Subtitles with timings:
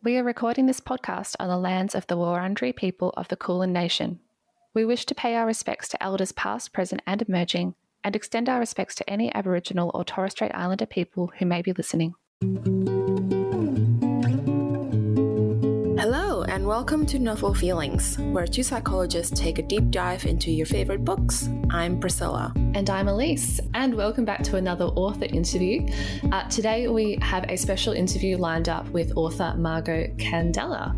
[0.00, 3.72] We are recording this podcast on the lands of the Wurundjeri people of the Kulin
[3.72, 4.20] Nation.
[4.72, 8.60] We wish to pay our respects to elders past, present, and emerging, and extend our
[8.60, 12.14] respects to any Aboriginal or Torres Strait Islander people who may be listening.
[16.68, 21.48] Welcome to Novel Feelings, where two psychologists take a deep dive into your favorite books.
[21.70, 22.52] I'm Priscilla.
[22.74, 25.88] And I'm Elise, and welcome back to another author interview.
[26.30, 30.94] Uh, today we have a special interview lined up with author Margo Candela.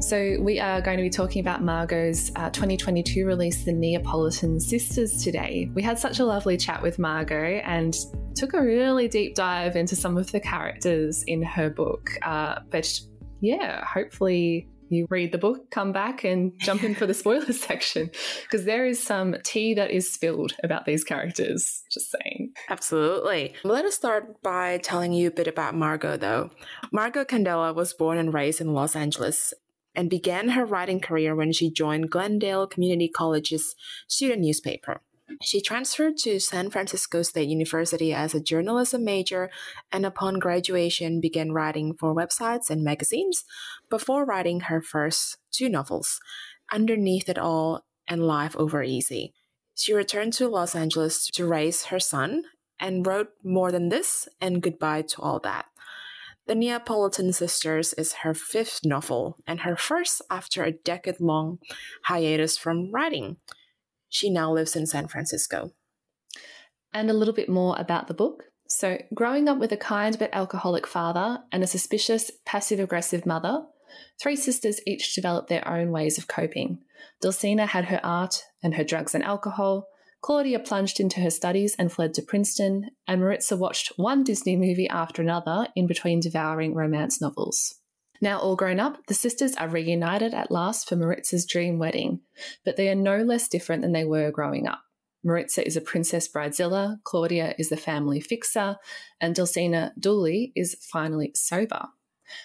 [0.00, 5.24] So, we are going to be talking about Margo's uh, 2022 release, The Neapolitan Sisters,
[5.24, 5.68] today.
[5.74, 7.92] We had such a lovely chat with Margo and
[8.36, 12.08] took a really deep dive into some of the characters in her book.
[12.22, 13.00] Uh, but
[13.40, 18.10] yeah, hopefully you read the book, come back and jump in for the spoilers section
[18.42, 21.82] because there is some tea that is spilled about these characters.
[21.90, 22.52] Just saying.
[22.68, 23.54] Absolutely.
[23.64, 26.50] Let us start by telling you a bit about Margo, though.
[26.92, 29.54] Margo Candela was born and raised in Los Angeles
[29.94, 33.74] and began her writing career when she joined Glendale Community College's
[34.06, 35.00] student newspaper.
[35.42, 39.50] She transferred to San Francisco State University as a journalism major
[39.92, 43.44] and upon graduation began writing for websites and magazines
[43.90, 46.20] before writing her first two novels,
[46.72, 49.34] Underneath It All and Life Over Easy.
[49.74, 52.42] She returned to Los Angeles to raise her son
[52.80, 55.66] and wrote More Than This and Goodbye to All That.
[56.46, 61.58] The Neapolitan Sisters is her fifth novel and her first after a decade long
[62.04, 63.36] hiatus from writing.
[64.08, 65.72] She now lives in San Francisco.
[66.92, 68.44] And a little bit more about the book.
[68.66, 73.66] So, growing up with a kind but alcoholic father and a suspicious, passive aggressive mother,
[74.20, 76.78] three sisters each developed their own ways of coping.
[77.22, 79.88] Dulcina had her art and her drugs and alcohol.
[80.20, 84.88] Claudia plunged into her studies and fled to Princeton, and Maritza watched one Disney movie
[84.88, 87.76] after another in between devouring romance novels.
[88.20, 92.20] Now all grown up, the sisters are reunited at last for Maritza's dream wedding,
[92.64, 94.82] but they are no less different than they were growing up.
[95.22, 98.76] Maritza is a princess bridezilla, Claudia is the family fixer,
[99.20, 101.86] and Dulcina Dooley is finally sober.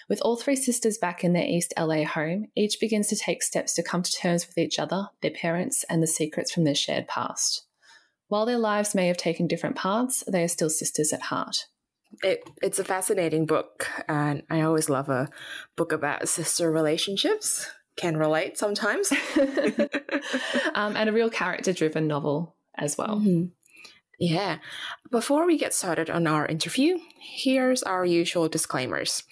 [0.08, 3.74] With all three sisters back in their East LA home, each begins to take steps
[3.74, 7.08] to come to terms with each other, their parents, and the secrets from their shared
[7.08, 7.66] past.
[8.28, 11.66] While their lives may have taken different paths, they are still sisters at heart.
[12.22, 15.28] It, it's a fascinating book, and I always love a
[15.76, 17.70] book about sister relationships.
[17.96, 19.12] Can relate sometimes.
[20.74, 23.16] um, and a real character driven novel as well.
[23.16, 23.46] Mm-hmm.
[24.18, 24.58] Yeah.
[25.10, 29.24] Before we get started on our interview, here's our usual disclaimers.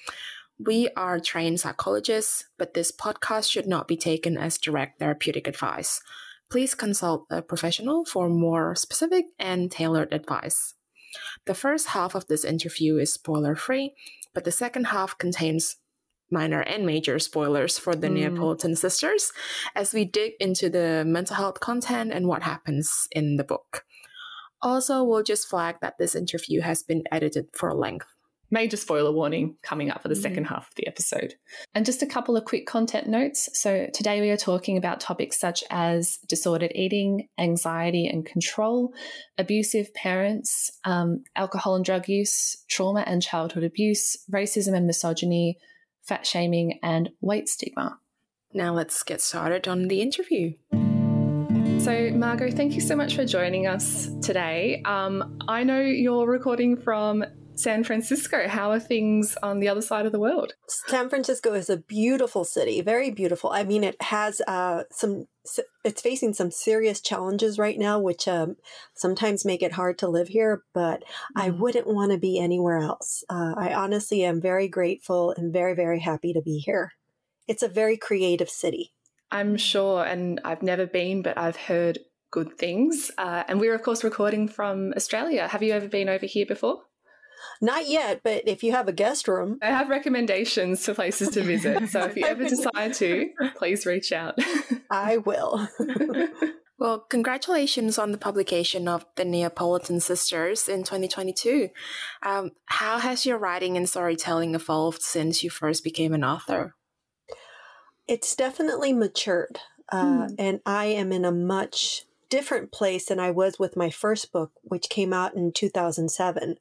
[0.64, 6.00] We are trained psychologists, but this podcast should not be taken as direct therapeutic advice.
[6.50, 10.74] Please consult a professional for more specific and tailored advice.
[11.46, 13.94] The first half of this interview is spoiler free,
[14.34, 15.76] but the second half contains
[16.30, 18.14] minor and major spoilers for the mm.
[18.14, 19.32] Neapolitan sisters
[19.74, 23.84] as we dig into the mental health content and what happens in the book.
[24.60, 28.11] Also, we'll just flag that this interview has been edited for length
[28.52, 30.22] major spoiler warning coming up for the mm-hmm.
[30.22, 31.34] second half of the episode.
[31.74, 33.48] And just a couple of quick content notes.
[33.54, 38.92] So, today we are talking about topics such as disordered eating, anxiety and control,
[39.38, 45.58] abusive parents, um, alcohol and drug use, trauma and childhood abuse, racism and misogyny,
[46.02, 47.98] fat shaming, and weight stigma.
[48.52, 50.52] Now, let's get started on the interview.
[51.78, 54.82] So, Margo, thank you so much for joining us today.
[54.84, 57.24] Um, I know you're recording from
[57.62, 58.48] San Francisco.
[58.48, 60.54] How are things on the other side of the world?
[60.68, 63.50] San Francisco is a beautiful city, very beautiful.
[63.50, 65.26] I mean, it has uh, some,
[65.84, 68.56] it's facing some serious challenges right now, which um,
[68.94, 71.02] sometimes make it hard to live here, but.
[71.36, 71.60] I mm-hmm.
[71.60, 73.24] wouldn't want to be anywhere else.
[73.28, 76.92] Uh, I honestly am very grateful and very, very happy to be here.
[77.48, 78.92] It's a very creative city.
[79.30, 81.98] I'm sure, and I've never been, but I've heard
[82.30, 83.10] good things.
[83.16, 85.48] Uh, and we're, of course, recording from Australia.
[85.48, 86.82] Have you ever been over here before?
[87.60, 91.42] Not yet, but if you have a guest room, I have recommendations to places to
[91.42, 91.88] visit.
[91.90, 94.38] So if you ever decide to, please reach out.
[94.90, 95.68] I will.
[96.78, 101.70] well, congratulations on the publication of The Neapolitan Sisters in 2022.
[102.22, 106.74] Um, how has your writing and storytelling evolved since you first became an author?
[108.08, 109.60] It's definitely matured.
[109.88, 110.34] Uh, hmm.
[110.38, 114.52] And I am in a much different place than I was with my first book,
[114.62, 116.56] which came out in 2007.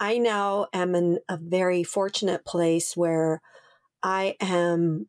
[0.00, 3.40] I now am in a very fortunate place where
[4.02, 5.06] I am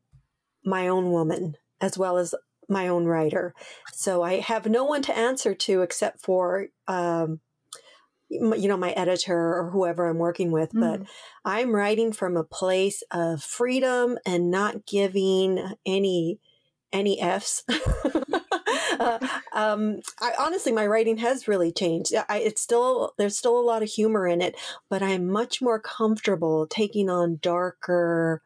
[0.63, 2.33] my own woman as well as
[2.69, 3.53] my own writer.
[3.93, 7.39] So I have no one to answer to except for um,
[8.29, 10.79] you know my editor or whoever i'm working with mm.
[10.79, 11.07] but
[11.45, 16.39] i'm writing from a place of freedom and not giving any
[16.91, 17.63] any f's
[19.00, 19.19] uh,
[19.53, 23.83] um, I, honestly my writing has really changed I, it's still there's still a lot
[23.83, 24.56] of humor in it
[24.89, 28.42] but i'm much more comfortable taking on darker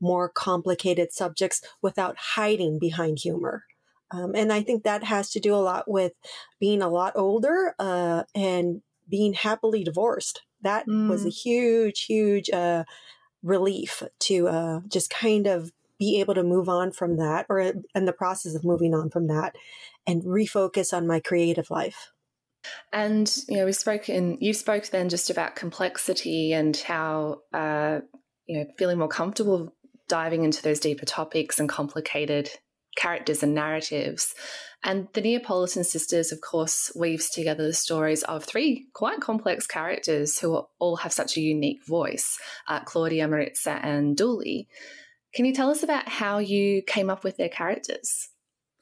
[0.00, 3.64] more complicated subjects without hiding behind humor
[4.14, 6.12] um, and I think that has to do a lot with
[6.60, 10.42] being a lot older uh, and being happily divorced.
[10.62, 11.08] That mm.
[11.08, 11.42] was a mm.
[11.42, 12.84] huge, huge uh,
[13.42, 18.04] relief to uh, just kind of be able to move on from that or in
[18.04, 19.56] the process of moving on from that
[20.06, 22.10] and refocus on my creative life.
[22.92, 28.00] And you know, we spoke in you spoke then just about complexity and how uh,
[28.46, 29.74] you know feeling more comfortable
[30.08, 32.50] diving into those deeper topics and complicated
[32.96, 34.34] characters and narratives.
[34.84, 40.38] And the Neapolitan sisters, of course, weaves together the stories of three quite complex characters
[40.38, 44.68] who all have such a unique voice uh, Claudia, Maritza, and Dooley.
[45.34, 48.28] Can you tell us about how you came up with their characters?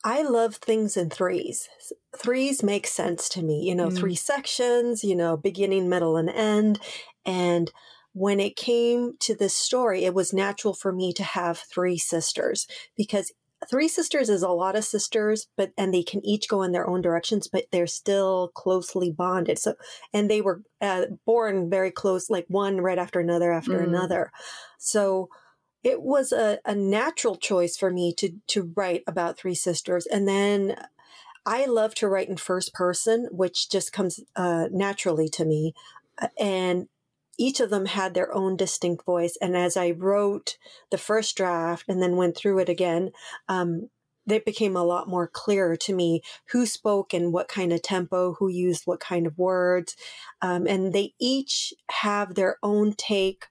[0.04, 1.68] I love things in threes.
[2.16, 3.96] Threes make sense to me, you know, mm.
[3.96, 6.80] three sections, you know, beginning, middle, and end.
[7.24, 7.70] And
[8.12, 12.66] when it came to this story, it was natural for me to have three sisters
[12.96, 13.32] because
[13.70, 16.88] three sisters is a lot of sisters but and they can each go in their
[16.88, 19.74] own directions but they're still closely bonded so
[20.12, 23.84] and they were uh, born very close like one right after another after mm.
[23.84, 24.32] another
[24.78, 25.28] so
[25.82, 30.26] it was a, a natural choice for me to to write about three sisters and
[30.28, 30.76] then
[31.44, 35.74] i love to write in first person which just comes uh, naturally to me
[36.38, 36.88] and
[37.38, 39.36] each of them had their own distinct voice.
[39.40, 40.58] And as I wrote
[40.90, 43.10] the first draft and then went through it again,
[43.48, 43.88] um,
[44.26, 48.48] became a lot more clear to me who spoke and what kind of tempo, who
[48.48, 49.96] used what kind of words.
[50.40, 53.46] Um, and they each have their own take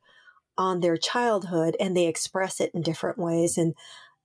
[0.57, 3.57] on their childhood and they express it in different ways.
[3.57, 3.73] And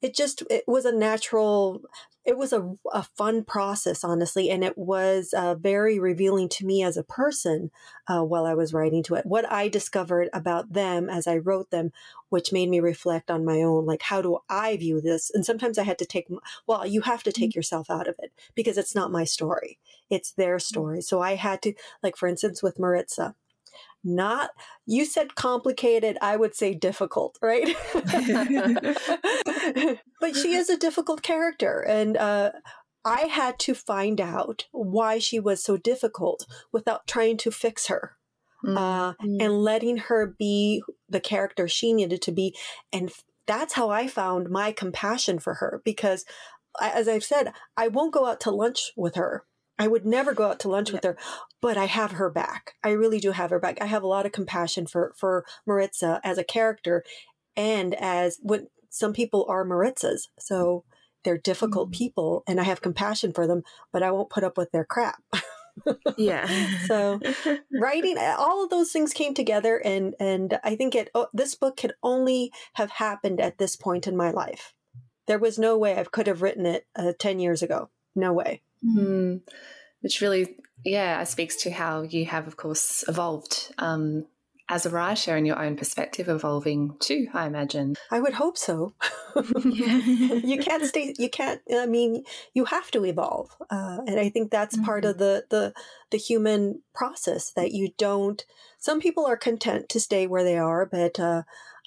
[0.03, 1.83] it just it was a natural
[2.25, 6.83] it was a, a fun process honestly and it was uh, very revealing to me
[6.83, 7.71] as a person
[8.09, 11.71] uh, while i was writing to it what i discovered about them as i wrote
[11.71, 11.91] them
[12.29, 15.79] which made me reflect on my own like how do i view this and sometimes
[15.79, 16.29] i had to take
[16.67, 17.59] well you have to take mm-hmm.
[17.59, 19.79] yourself out of it because it's not my story
[20.11, 20.61] it's their mm-hmm.
[20.61, 23.35] story so i had to like for instance with maritza
[24.05, 24.51] not
[24.87, 27.75] you said complicated i would say difficult right
[30.21, 32.53] but she is a difficult character and uh,
[33.05, 38.17] i had to find out why she was so difficult without trying to fix her
[38.65, 38.77] mm-hmm.
[38.77, 42.55] uh, and letting her be the character she needed to be
[42.93, 43.11] and
[43.47, 46.25] that's how i found my compassion for her because
[46.81, 49.45] as i've said i won't go out to lunch with her
[49.79, 50.95] I would never go out to lunch yeah.
[50.95, 51.17] with her,
[51.61, 52.75] but I have her back.
[52.83, 53.79] I really do have her back.
[53.81, 57.05] I have a lot of compassion for for Maritza as a character,
[57.57, 60.29] and as what some people are Maritzas.
[60.39, 60.85] So
[61.25, 61.99] they're difficult mm-hmm.
[61.99, 63.63] people, and I have compassion for them,
[63.93, 65.23] but I won't put up with their crap.
[66.17, 66.47] yeah.
[66.87, 67.21] so
[67.73, 71.77] writing all of those things came together, and and I think it oh, this book
[71.77, 74.73] could only have happened at this point in my life.
[75.27, 77.91] There was no way I could have written it uh, ten years ago.
[78.15, 78.63] No way.
[78.87, 79.41] Mm.
[80.01, 84.27] Which really, yeah, speaks to how you have, of course, evolved um,
[84.69, 87.97] as a writer and your own perspective evolving too, I imagine.
[88.11, 88.95] I would hope so.
[89.65, 93.51] you can't stay, you can't, I mean, you have to evolve.
[93.71, 94.85] Uh, and I think that's mm-hmm.
[94.85, 95.73] part of the, the,
[96.11, 98.45] the human process that you don't,
[98.79, 101.43] some people are content to stay where they are, but, uh,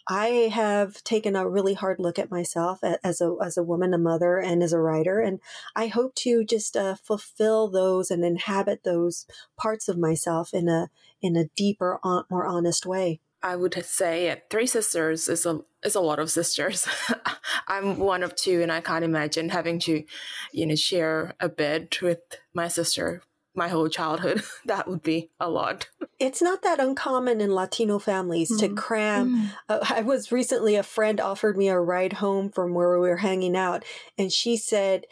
[0.09, 3.99] I have taken a really hard look at myself as a as a woman, a
[3.99, 5.39] mother, and as a writer, and
[5.75, 10.89] I hope to just uh, fulfill those and inhabit those parts of myself in a
[11.21, 13.21] in a deeper, more honest way.
[13.43, 16.87] I would say three sisters is a is a lot of sisters.
[17.67, 20.03] I'm one of two, and I can't imagine having to,
[20.51, 22.19] you know, share a bed with
[22.53, 23.21] my sister
[23.59, 24.41] my whole childhood.
[24.65, 25.89] that would be a lot.
[26.17, 28.59] It's not that uncommon in Latino families mm.
[28.59, 29.35] to cram.
[29.35, 29.51] Mm.
[29.69, 33.17] Uh, I was recently, a friend offered me a ride home from where we were
[33.17, 33.85] hanging out,
[34.17, 35.05] and she said,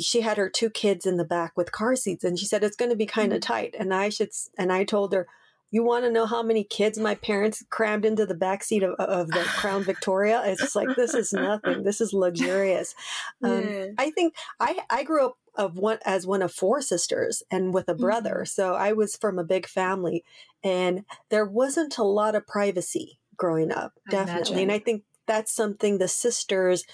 [0.00, 2.74] she had her two kids in the back with car seats and she said it's
[2.74, 3.46] going to be kind of mm.
[3.46, 5.28] tight and i should and i told her
[5.70, 8.94] you want to know how many kids my parents crammed into the back seat of,
[8.94, 10.42] of the Crown Victoria?
[10.46, 11.84] It's like this is nothing.
[11.84, 12.94] This is luxurious.
[13.42, 13.86] Um, yeah.
[13.98, 17.88] I think I I grew up of one as one of four sisters and with
[17.88, 18.46] a brother, mm-hmm.
[18.46, 20.24] so I was from a big family,
[20.64, 23.92] and there wasn't a lot of privacy growing up.
[24.08, 24.58] I definitely, imagine.
[24.58, 26.84] and I think that's something the sisters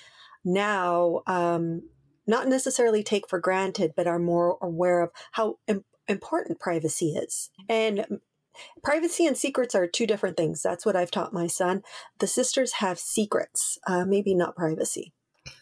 [0.44, 1.82] now um,
[2.26, 5.58] not necessarily take for granted, but are more aware of how
[6.08, 7.50] important privacy is.
[7.68, 8.20] And
[8.82, 10.62] privacy and secrets are two different things.
[10.62, 11.82] That's what I've taught my son.
[12.18, 15.12] The sisters have secrets, uh, maybe not privacy.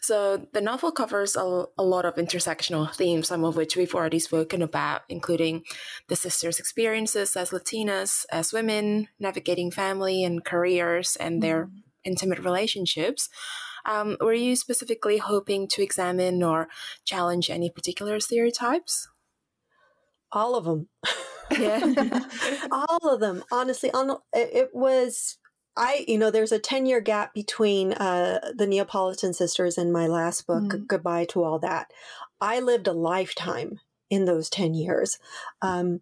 [0.03, 4.19] So the novel covers a, a, lot of intersectional themes, some of which we've already
[4.19, 5.63] spoken about, including
[6.09, 11.77] the sisters' experiences as Latinas, as women, navigating family and careers, and their mm-hmm.
[12.03, 13.29] intimate relationships.
[13.85, 16.67] Um, were you specifically hoping to examine or
[17.05, 19.07] challenge any particular stereotypes?
[20.33, 20.89] All of them.
[21.49, 22.19] Yeah.
[22.71, 23.41] All of them.
[23.53, 25.37] Honestly, on it was
[25.75, 30.07] I, you know, there's a 10 year gap between uh, the Neapolitan sisters and my
[30.07, 30.87] last book, mm.
[30.87, 31.91] Goodbye to All That.
[32.39, 35.17] I lived a lifetime in those 10 years.
[35.61, 36.01] Um,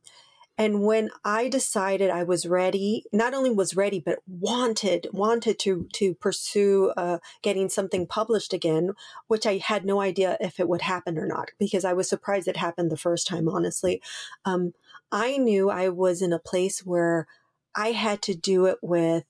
[0.57, 5.87] and when I decided I was ready, not only was ready, but wanted, wanted to,
[5.93, 8.91] to pursue uh, getting something published again,
[9.27, 12.47] which I had no idea if it would happen or not, because I was surprised
[12.47, 14.01] it happened the first time, honestly.
[14.45, 14.73] Um,
[15.11, 17.27] I knew I was in a place where
[17.73, 19.23] I had to do it with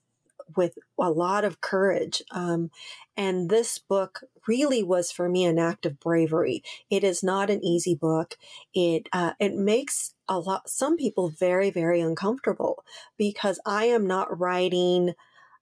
[0.56, 2.22] with a lot of courage.
[2.30, 2.70] Um,
[3.16, 6.62] and this book really was for me an act of bravery.
[6.90, 8.36] It is not an easy book.
[8.74, 12.84] It uh, it makes a lot some people very very uncomfortable
[13.16, 15.14] because I am not writing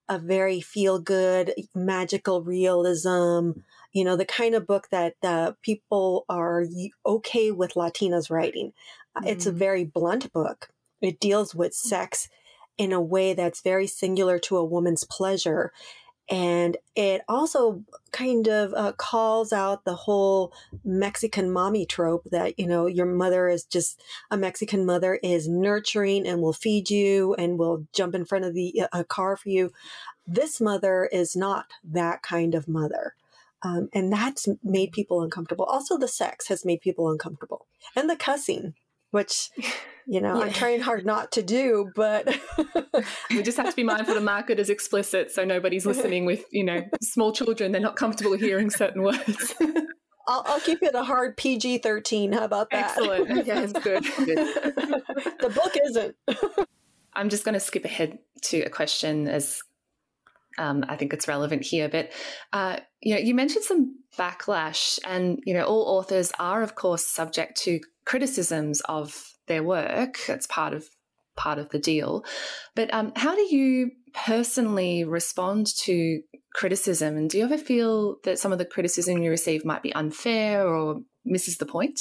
[0.08, 3.52] a very feel good magical realism.
[3.92, 6.64] You know the kind of book that uh, people are
[7.04, 8.72] okay with Latinas writing.
[9.16, 9.26] Mm-hmm.
[9.26, 9.58] It's a mm-hmm.
[9.58, 10.68] very blunt book.
[11.00, 12.28] It deals with sex
[12.80, 15.70] in a way that's very singular to a woman's pleasure.
[16.30, 22.66] And it also kind of uh, calls out the whole Mexican mommy trope that, you
[22.66, 27.58] know, your mother is just a Mexican mother is nurturing and will feed you and
[27.58, 29.72] will jump in front of the uh, car for you.
[30.26, 33.14] This mother is not that kind of mother.
[33.60, 35.66] Um, and that's made people uncomfortable.
[35.66, 38.72] Also, the sex has made people uncomfortable and the cussing
[39.10, 39.50] which
[40.06, 40.46] you know yeah.
[40.46, 42.26] i'm trying hard not to do but
[43.30, 46.64] we just have to be mindful the market is explicit so nobody's listening with you
[46.64, 49.54] know small children they're not comfortable hearing certain words
[50.28, 52.32] I'll, I'll, keep it a hard PG 13.
[52.32, 52.90] How about that?
[52.90, 53.46] Excellent.
[53.46, 54.04] Yeah, it's good.
[54.04, 54.36] good.
[55.40, 56.14] the book isn't.
[57.14, 59.60] I'm just going to skip ahead to a question as
[60.58, 61.88] um, I think it's relevant here.
[61.88, 62.10] But
[62.52, 67.06] uh, you know, you mentioned some backlash, and you know, all authors are, of course,
[67.06, 70.18] subject to criticisms of their work.
[70.28, 70.88] It's part of
[71.36, 72.24] part of the deal.
[72.74, 73.92] But um, how do you
[74.26, 76.20] personally respond to
[76.52, 77.16] criticism?
[77.16, 80.66] And do you ever feel that some of the criticism you receive might be unfair
[80.66, 82.00] or misses the point?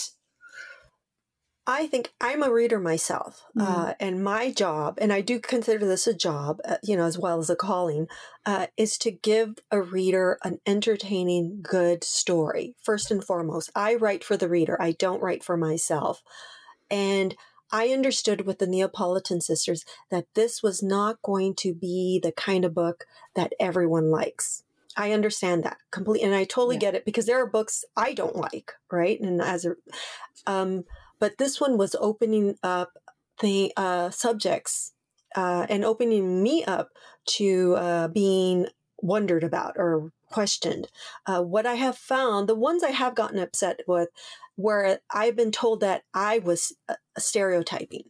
[1.70, 3.62] I think I'm a reader myself, mm.
[3.62, 7.20] uh, and my job, and I do consider this a job, uh, you know, as
[7.20, 8.08] well as a calling,
[8.44, 12.74] uh, is to give a reader an entertaining, good story.
[12.82, 14.82] First and foremost, I write for the reader.
[14.82, 16.24] I don't write for myself,
[16.90, 17.36] and
[17.72, 22.66] I understood with the Neapolitan sisters that this was not going to be the kind
[22.66, 24.64] of book that everyone likes.
[24.98, 26.82] I understand that completely, and I totally yeah.
[26.82, 29.22] get it because there are books I don't like, right?
[29.22, 29.76] And as a,
[30.48, 30.86] um,
[31.20, 32.94] but this one was opening up
[33.42, 34.94] the uh, subjects
[35.36, 36.90] uh, and opening me up
[37.26, 38.68] to uh, being
[39.02, 40.88] wondered about or questioned.
[41.26, 44.10] Uh, what I have found, the ones I have gotten upset with,
[44.56, 48.04] where I've been told that I was uh, stereotyping.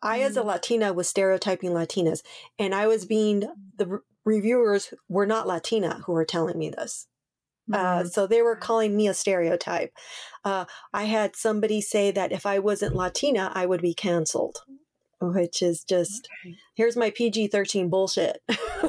[0.00, 0.46] I, as a mm.
[0.46, 2.22] Latina, was stereotyping Latinas,
[2.58, 7.08] and I was being the re- reviewers were not Latina who were telling me this.
[7.72, 8.08] Uh, mm-hmm.
[8.08, 9.92] so they were calling me a stereotype.
[10.44, 14.58] Uh, I had somebody say that if I wasn't Latina, I would be canceled,
[15.20, 16.56] which is just okay.
[16.74, 18.38] here's my PG 13 bullshit.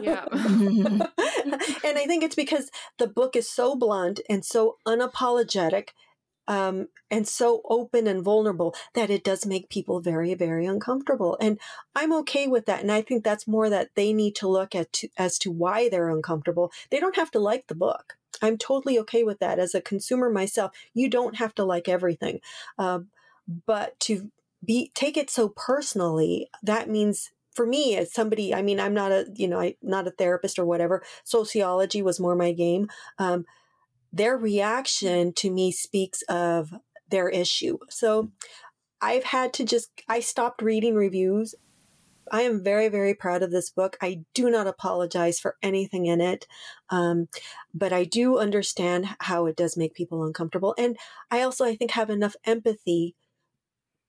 [0.02, 0.26] Yeah.
[0.32, 5.90] and I think it's because the book is so blunt and so unapologetic.
[6.48, 11.38] Um, and so open and vulnerable that it does make people very, very uncomfortable.
[11.40, 11.60] And
[11.96, 12.82] I'm okay with that.
[12.82, 15.90] And I think that's more that they need to look at to, as to why
[15.90, 16.72] they're uncomfortable.
[16.90, 18.18] They don't have to like the book.
[18.42, 19.60] I'm totally okay with that.
[19.60, 22.40] As a consumer myself, you don't have to like everything.
[22.78, 23.00] Uh,
[23.66, 24.32] but to
[24.64, 29.12] be take it so personally, that means for me as somebody, I mean, I'm not
[29.12, 31.04] a, you know, I not a therapist or whatever.
[31.24, 32.90] Sociology was more my game.
[33.18, 33.46] Um,
[34.14, 36.74] their reaction to me speaks of
[37.10, 37.78] their issue.
[37.90, 38.32] So
[39.02, 41.56] I've had to just, I stopped reading reviews
[42.32, 43.98] I am very, very proud of this book.
[44.02, 46.48] I do not apologize for anything in it.
[46.90, 47.28] Um,
[47.74, 50.76] but I do understand how it does make people uncomfortable.
[50.78, 50.98] And
[51.32, 53.16] I also, I think, have enough empathy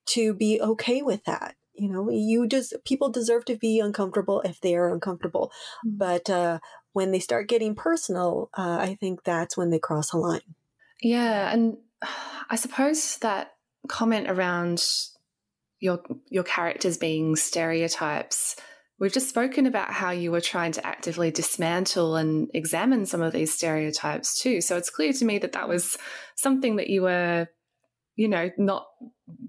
[0.07, 1.55] to be okay with that.
[1.75, 5.53] You know, you just, people deserve to be uncomfortable if they are uncomfortable.
[5.87, 5.97] Mm-hmm.
[5.99, 6.59] But uh,
[6.93, 10.55] when they start getting personal, uh, I think that's when they cross a line.
[11.01, 11.53] Yeah.
[11.53, 11.79] And
[12.51, 13.53] I suppose that
[13.89, 14.85] comment around
[15.81, 18.57] your your characters being stereotypes.
[18.99, 23.33] We've just spoken about how you were trying to actively dismantle and examine some of
[23.33, 24.61] these stereotypes too.
[24.61, 25.97] So it's clear to me that that was
[26.35, 27.49] something that you were,
[28.15, 28.89] you know, not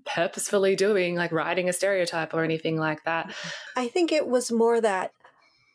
[0.05, 3.33] purposefully doing, like writing a stereotype or anything like that.
[3.75, 5.11] I think it was more that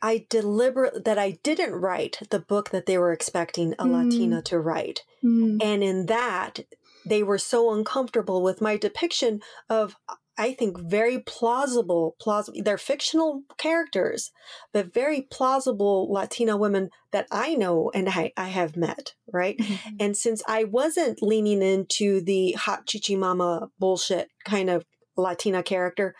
[0.02, 4.04] I deliberate that I didn't write the book that they were expecting a mm.
[4.04, 5.02] Latina to write.
[5.22, 5.62] Mm.
[5.62, 6.60] And in that,
[7.04, 9.96] they were so uncomfortable with my depiction of
[10.38, 12.60] I think very plausible, plausible.
[12.62, 14.32] They're fictional characters,
[14.72, 19.56] but very plausible Latina women that I know and I, I have met, right?
[19.56, 19.96] Mm-hmm.
[20.00, 24.84] And since I wasn't leaning into the hot chichi mama bullshit kind of
[25.16, 26.14] Latina character,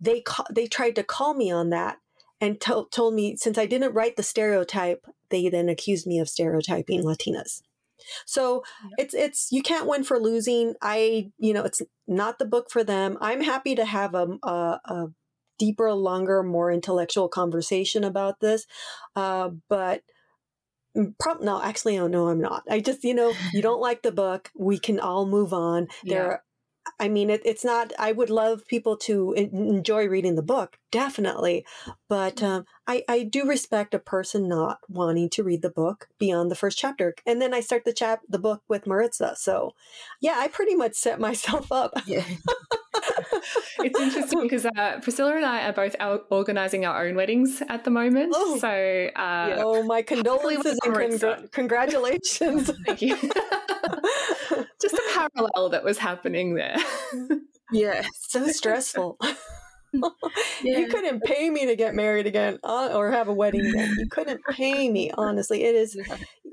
[0.00, 1.98] they ca- they tried to call me on that
[2.40, 6.28] and to- told me since I didn't write the stereotype, they then accused me of
[6.28, 7.62] stereotyping Latinas.
[8.26, 8.62] So
[8.98, 10.74] it's it's you can't win for losing.
[10.82, 13.18] I you know it's not the book for them.
[13.20, 15.06] I'm happy to have a, a, a
[15.58, 18.66] deeper, longer, more intellectual conversation about this,
[19.14, 20.02] uh, but.
[20.96, 22.62] Mm, Prob- no, actually, oh no, I'm not.
[22.70, 24.50] I just, you know, you don't like the book.
[24.56, 25.88] We can all move on.
[26.02, 26.14] Yeah.
[26.14, 26.42] There
[26.98, 31.66] I mean, it, it's not, I would love people to enjoy reading the book, definitely.
[32.08, 32.46] But mm-hmm.
[32.46, 36.56] um, I, I do respect a person not wanting to read the book beyond the
[36.56, 37.14] first chapter.
[37.26, 39.34] And then I start the chap, the book with Maritza.
[39.36, 39.74] So
[40.20, 41.92] yeah, I pretty much set myself up.
[42.06, 42.24] Yeah.
[43.80, 47.84] it's interesting because uh, Priscilla and I are both out organizing our own weddings at
[47.84, 48.32] the moment.
[48.34, 52.70] Oh, so, uh, oh my condolences and congr- congratulations.
[52.86, 53.16] Thank you.
[54.80, 56.76] Just a parallel that was happening there.
[57.72, 59.18] yeah, so stressful.
[59.92, 60.78] yeah.
[60.78, 63.94] You couldn't pay me to get married again uh, or have a wedding again.
[63.98, 65.64] You couldn't pay me, honestly.
[65.64, 65.98] It is,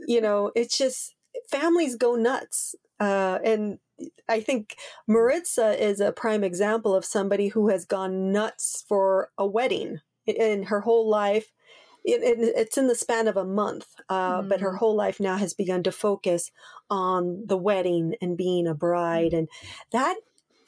[0.07, 1.15] you know, it's just
[1.49, 2.75] families go nuts.
[2.99, 3.79] Uh, and
[4.29, 4.75] I think
[5.07, 10.63] Maritza is a prime example of somebody who has gone nuts for a wedding in
[10.63, 11.51] her whole life.
[12.05, 14.49] It, it, it's in the span of a month, uh, mm.
[14.49, 14.77] but her mm.
[14.77, 16.51] whole life now has begun to focus
[16.89, 19.47] on the wedding and being a bride, and
[19.91, 20.17] that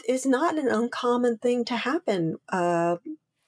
[0.07, 2.37] is not an uncommon thing to happen.
[2.49, 2.97] Uh,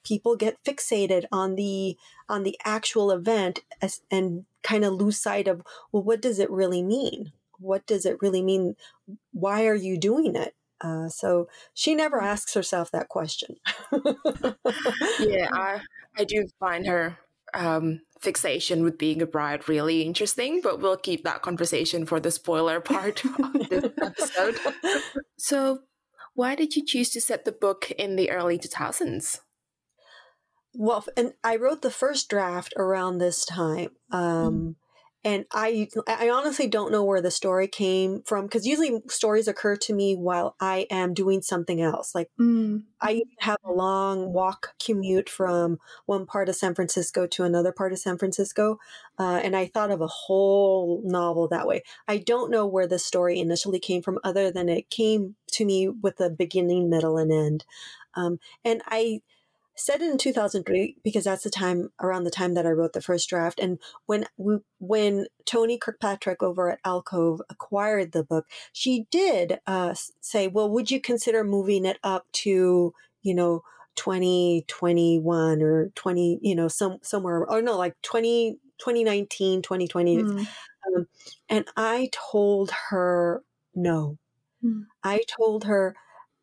[0.04, 1.96] people get fixated on the
[2.28, 6.50] on the actual event as, and kind of lose sight of well, what does it
[6.50, 7.32] really mean?
[7.58, 8.76] What does it really mean?
[9.32, 10.54] Why are you doing it?
[10.80, 13.56] Uh, so she never asks herself that question.
[15.20, 15.80] yeah, I
[16.16, 17.18] I do find her
[17.54, 22.30] um, fixation with being a bride really interesting, but we'll keep that conversation for the
[22.30, 24.58] spoiler part of this episode.
[25.36, 25.80] So,
[26.34, 29.40] why did you choose to set the book in the early 2000s?
[30.74, 33.90] Well, and I wrote the first draft around this time.
[34.12, 34.74] Um, mm
[35.24, 39.76] and I I honestly don't know where the story came from because usually stories occur
[39.76, 42.14] to me while I am doing something else.
[42.14, 42.84] Like mm.
[43.00, 47.92] I have a long walk commute from one part of San Francisco to another part
[47.92, 48.78] of San Francisco,
[49.18, 51.82] uh, and I thought of a whole novel that way.
[52.06, 55.88] I don't know where the story initially came from, other than it came to me
[55.88, 57.64] with a beginning, middle, and end.
[58.14, 59.22] Um, and I
[59.78, 63.00] set it in 2003 because that's the time around the time that I wrote the
[63.00, 63.60] first draft.
[63.60, 69.94] And when we, when Toni Kirkpatrick over at Alcove acquired the book, she did uh,
[70.20, 73.62] say, "Well, would you consider moving it up to you know
[73.96, 80.46] 2021 or 20 you know some somewhere or no like 20 2019 2020 mm.
[80.86, 81.08] um,
[81.48, 83.42] and i told her
[83.74, 84.16] no
[84.64, 84.84] mm.
[85.02, 85.96] i told her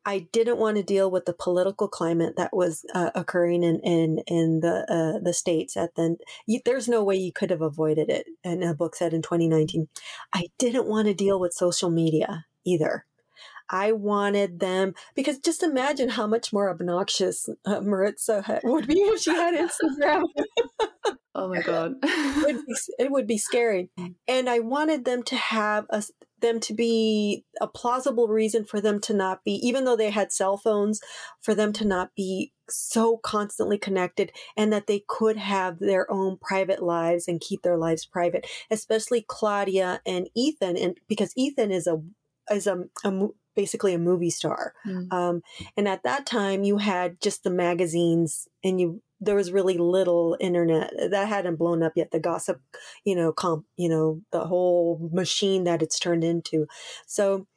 [0.05, 4.19] I didn't want to deal with the political climate that was uh, occurring in in
[4.27, 6.17] in the uh, the states at then.
[6.63, 9.87] There's no way you could have avoided it And a book said in 2019.
[10.33, 13.05] I didn't want to deal with social media either.
[13.69, 19.21] I wanted them because just imagine how much more obnoxious uh, Maritza would be if
[19.21, 20.23] she had Instagram.
[21.35, 23.89] oh my god, it would, be, it would be scary.
[24.27, 26.03] And I wanted them to have a,
[26.41, 30.31] them to be a plausible reason for them to not be, even though they had
[30.31, 30.99] cell phones,
[31.41, 36.37] for them to not be so constantly connected and that they could have their own
[36.37, 40.77] private lives and keep their lives private, especially Claudia and Ethan.
[40.77, 42.01] And because Ethan is a,
[42.51, 44.73] is a, a basically a movie star.
[44.85, 45.13] Mm.
[45.13, 45.41] Um,
[45.77, 50.37] and at that time you had just the magazines and you there was really little
[50.39, 52.61] internet that hadn't blown up yet the gossip
[53.03, 56.67] you know comp you know the whole machine that it's turned into.
[57.05, 57.47] So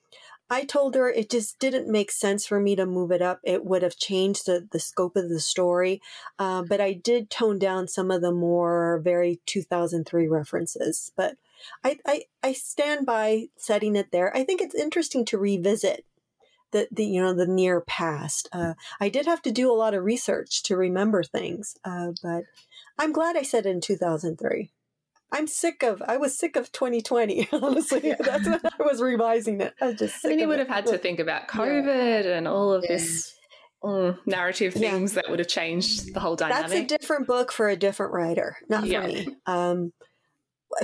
[0.51, 3.41] i told her it just didn't make sense for me to move it up.
[3.45, 6.01] It would have changed the, the scope of the story
[6.39, 11.37] uh, but i did tone down some of the more very 2003 references but
[11.85, 14.35] I, I i stand by setting it there.
[14.37, 16.05] I think it's interesting to revisit
[16.73, 18.49] the, the you know the near past.
[18.53, 22.45] Uh, I did have to do a lot of research to remember things, uh, but
[22.99, 24.71] I'm glad I said it in 2003.
[25.31, 26.03] I'm sick of.
[26.07, 27.49] I was sick of 2020.
[27.53, 28.17] Honestly, yeah.
[28.19, 29.75] that's when I was revising it.
[29.81, 30.25] I was just.
[30.25, 32.37] I mean, you would have had to think about COVID yeah.
[32.37, 32.95] and all of yeah.
[32.95, 33.35] this
[33.83, 36.71] mm, narrative things that would have changed the whole dynamic.
[36.71, 39.29] That's a different book for a different writer, not for me.
[39.47, 39.93] Um,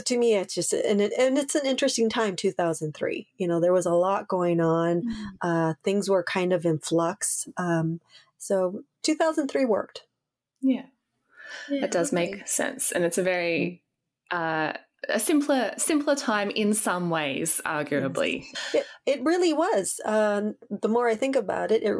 [0.05, 2.37] to me, it's just and it, and it's an interesting time.
[2.37, 3.29] 2003.
[3.37, 5.03] You know, there was a lot going on.
[5.03, 5.25] Mm-hmm.
[5.42, 7.49] Uh, things were kind of in flux.
[7.57, 8.01] Um,
[8.38, 10.03] so 2003 worked.
[10.61, 10.87] Yeah.
[11.68, 12.16] Yeah, it does okay.
[12.16, 13.83] make sense, and it's a very
[14.31, 14.73] uh,
[15.09, 21.09] a simpler simpler time in some ways arguably it, it really was um, the more
[21.09, 21.97] i think about it, it,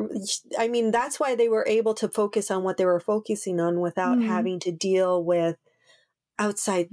[0.59, 3.81] i mean that's why they were able to focus on what they were focusing on
[3.81, 4.27] without mm.
[4.27, 5.57] having to deal with
[6.38, 6.88] outside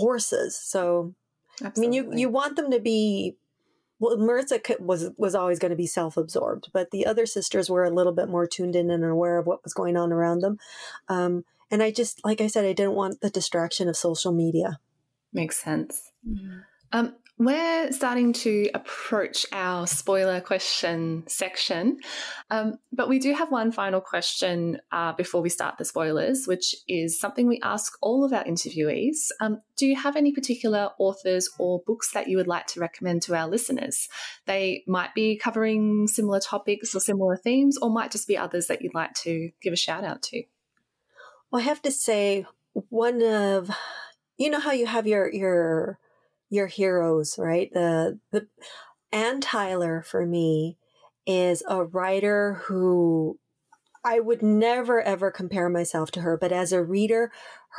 [0.00, 1.14] forces so
[1.62, 1.70] Absolutely.
[1.76, 3.36] i mean you you want them to be
[3.98, 7.90] well maritza was was always going to be self-absorbed but the other sisters were a
[7.90, 10.58] little bit more tuned in and aware of what was going on around them
[11.08, 14.80] um, and I just, like I said, I didn't want the distraction of social media.
[15.32, 16.10] Makes sense.
[16.28, 16.58] Mm-hmm.
[16.92, 21.98] Um, we're starting to approach our spoiler question section,
[22.50, 26.76] um, but we do have one final question uh, before we start the spoilers, which
[26.86, 29.30] is something we ask all of our interviewees.
[29.40, 33.22] Um, do you have any particular authors or books that you would like to recommend
[33.22, 34.10] to our listeners?
[34.44, 38.82] They might be covering similar topics or similar themes, or might just be others that
[38.82, 40.42] you'd like to give a shout out to.
[41.50, 42.44] Well, I have to say,
[42.90, 43.70] one of
[44.36, 45.98] you know how you have your your
[46.50, 47.72] your heroes, right?
[47.72, 48.48] The the
[49.12, 50.76] Anne Tyler for me
[51.26, 53.38] is a writer who
[54.04, 57.32] I would never ever compare myself to her, but as a reader,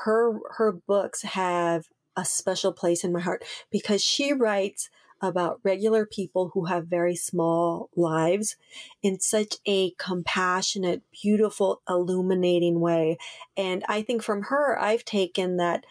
[0.03, 4.89] her her books have a special place in my heart because she writes
[5.21, 8.55] about regular people who have very small lives
[9.03, 13.17] in such a compassionate, beautiful, illuminating way.
[13.55, 15.85] And I think from her, I've taken that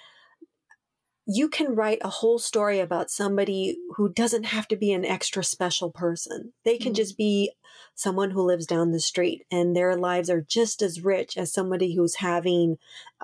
[1.32, 5.44] you can write a whole story about somebody who doesn't have to be an extra
[5.44, 6.52] special person.
[6.64, 6.96] They can mm-hmm.
[6.96, 7.52] just be
[7.94, 11.94] someone who lives down the street and their lives are just as rich as somebody
[11.94, 12.78] who's having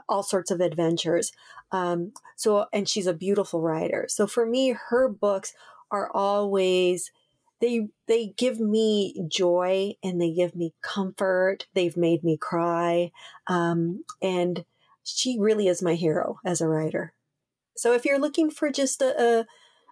[0.09, 1.33] all sorts of adventures.
[1.73, 4.07] Um, so, and she's a beautiful writer.
[4.09, 5.53] So for me, her books
[5.91, 7.11] are always
[7.61, 11.67] they they give me joy and they give me comfort.
[11.75, 13.11] They've made me cry,
[13.47, 14.65] um, and
[15.03, 17.15] she really is my hero as a writer.
[17.77, 19.47] So if you're looking for just a, a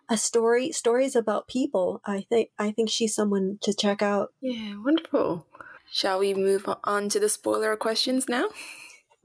[0.06, 4.74] a story stories about people i think i think she's someone to check out yeah
[4.84, 5.46] wonderful
[5.90, 8.44] shall we move on to the spoiler questions now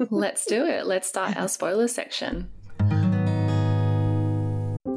[0.09, 2.49] let's do it let's start our spoiler section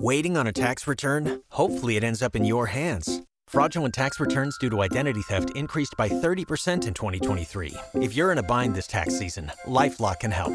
[0.03, 1.43] Waiting on a tax return?
[1.51, 3.23] Hopefully, it ends up in your hands.
[3.47, 7.73] Fraudulent tax returns due to identity theft increased by 30% in 2023.
[7.95, 10.55] If you're in a bind this tax season, LifeLock can help.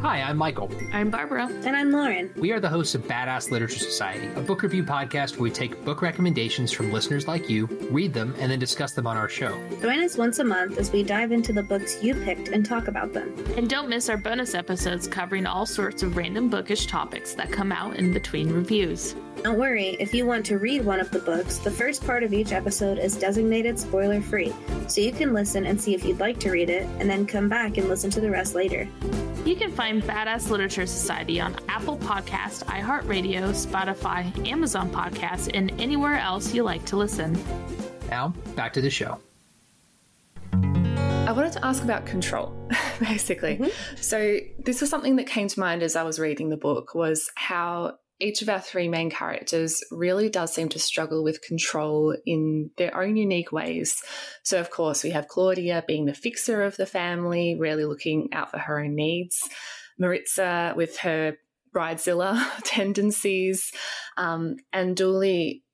[0.00, 0.70] Hi, I'm Michael.
[0.92, 1.46] I'm Barbara.
[1.46, 2.32] And I'm Lauren.
[2.36, 5.84] We are the hosts of Badass Literature Society, a book review podcast where we take
[5.84, 9.60] book recommendations from listeners like you, read them, and then discuss them on our show.
[9.82, 12.86] Join us once a month as we dive into the books you picked and talk
[12.86, 13.34] about them.
[13.56, 17.72] And don't miss our bonus episodes covering all sorts of random bookish topics that come
[17.72, 19.16] out in between reviews.
[19.42, 22.32] Don't worry, if you want to read one of the books, the first part of
[22.32, 24.54] each episode is designated spoiler free,
[24.86, 27.48] so you can listen and see if you'd like to read it, and then come
[27.48, 28.88] back and listen to the rest later.
[29.48, 36.18] You can find Badass Literature Society on Apple Podcast, iHeartRadio, Spotify, Amazon Podcasts, and anywhere
[36.18, 37.32] else you like to listen.
[38.10, 39.18] Now, back to the show.
[40.52, 42.54] I wanted to ask about control,
[43.00, 43.56] basically.
[43.56, 43.96] Mm-hmm.
[43.96, 47.30] So this was something that came to mind as I was reading the book was
[47.34, 52.70] how each of our three main characters really does seem to struggle with control in
[52.76, 54.02] their own unique ways.
[54.42, 58.50] So, of course, we have Claudia being the fixer of the family, really looking out
[58.50, 59.40] for her own needs.
[59.98, 61.36] Maritza with her
[61.74, 63.72] bridezilla tendencies,
[64.16, 65.64] um, and Dooley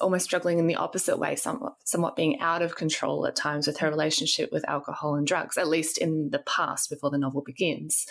[0.00, 3.78] almost struggling in the opposite way, somewhat, somewhat being out of control at times with
[3.78, 8.04] her relationship with alcohol and drugs, at least in the past before the novel begins.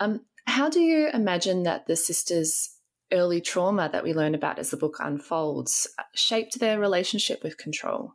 [0.00, 2.70] Um, how do you imagine that the sisters
[3.12, 7.56] early trauma that we learn about as the book unfolds uh, shaped their relationship with
[7.56, 8.14] control?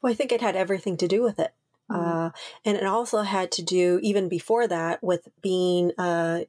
[0.00, 1.52] Well, I think it had everything to do with it.
[1.90, 2.26] Mm.
[2.26, 2.30] Uh,
[2.64, 6.40] and it also had to do, even before that, with being uh,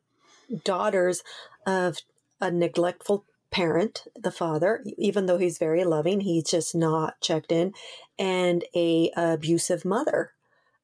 [0.63, 1.23] daughters
[1.65, 1.99] of
[2.39, 7.73] a neglectful parent, the father, even though he's very loving, he's just not checked in,
[8.19, 10.33] and a abusive mother.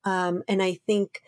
[0.04, 1.22] Um, and I think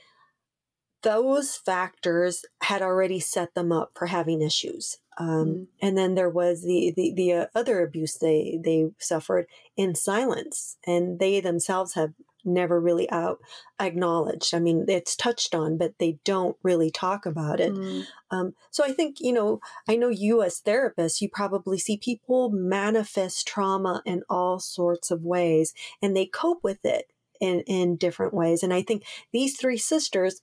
[1.04, 4.98] those factors had already set them up for having issues.
[5.18, 5.68] Um, mm.
[5.82, 9.46] And then there was the the, the uh, other abuse they they suffered
[9.78, 12.14] in silence, and they themselves have
[12.46, 13.40] never really out
[13.80, 14.54] acknowledged.
[14.54, 17.74] I mean, it's touched on, but they don't really talk about it.
[17.74, 18.06] Mm.
[18.32, 22.50] Um, so I think you know, I know you as therapists, you probably see people
[22.50, 28.34] manifest trauma in all sorts of ways, and they cope with it in in different
[28.34, 28.64] ways.
[28.64, 30.42] And I think these three sisters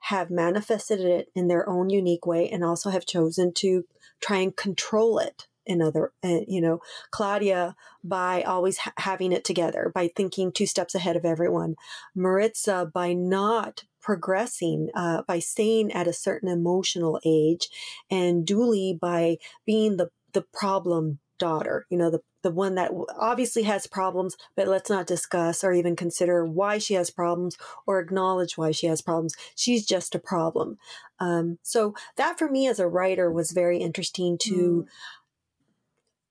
[0.00, 3.84] have manifested it in their own unique way and also have chosen to
[4.20, 6.80] try and control it in other uh, you know
[7.10, 11.76] claudia by always ha- having it together by thinking two steps ahead of everyone.
[12.14, 17.68] Maritza by not progressing uh, by staying at a certain emotional age.
[18.10, 23.64] And Dooley by being the the problem daughter you know the the one that obviously
[23.64, 28.56] has problems, but let's not discuss or even consider why she has problems or acknowledge
[28.56, 29.34] why she has problems.
[29.56, 30.78] She's just a problem.
[31.18, 34.86] Um, so that for me as a writer was very interesting to.
[34.86, 34.86] Mm.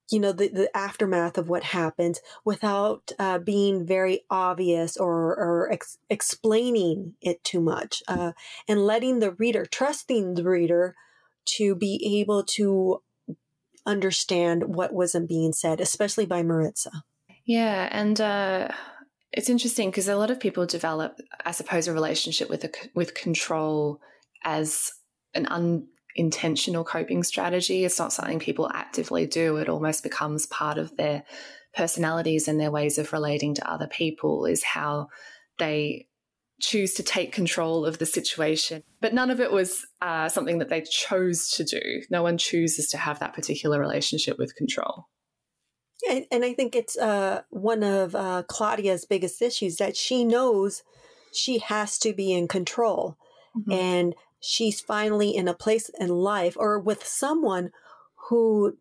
[0.09, 5.69] You know, the, the aftermath of what happened without uh, being very obvious or, or
[5.69, 8.31] ex- explaining it too much, uh,
[8.69, 10.95] and letting the reader, trusting the reader
[11.57, 13.01] to be able to
[13.87, 16.91] understand what wasn't being said, especially by Maritza.
[17.45, 18.67] Yeah, and uh,
[19.31, 23.15] it's interesting because a lot of people develop, I suppose, a relationship with a, with
[23.15, 24.01] control
[24.43, 24.91] as
[25.33, 27.85] an unintentional coping strategy.
[27.85, 29.57] It's not something people actively do.
[29.57, 31.23] It almost becomes part of their
[31.73, 34.45] personalities and their ways of relating to other people.
[34.45, 35.07] Is how
[35.57, 36.07] they
[36.59, 38.83] choose to take control of the situation.
[38.99, 42.01] But none of it was uh, something that they chose to do.
[42.09, 45.05] No one chooses to have that particular relationship with control.
[46.09, 50.83] And, and I think it's uh, one of uh, Claudia's biggest issues that she knows
[51.33, 53.17] she has to be in control.
[53.55, 53.71] Mm-hmm.
[53.71, 57.71] And she's finally in a place in life or with someone
[58.29, 58.77] who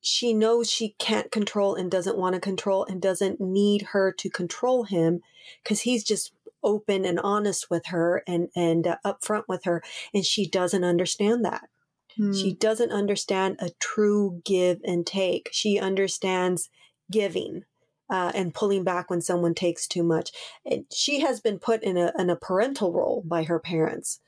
[0.00, 4.30] she knows she can't control and doesn't want to control and doesn't need her to
[4.30, 5.20] control him
[5.62, 10.24] because he's just open and honest with her and and uh, upfront with her and
[10.24, 11.68] she doesn't understand that.
[12.16, 12.32] Hmm.
[12.32, 15.50] she doesn't understand a true give and take.
[15.52, 16.68] She understands
[17.10, 17.64] giving
[18.10, 20.32] uh, and pulling back when someone takes too much.
[20.64, 24.20] And she has been put in a, in a parental role by her parents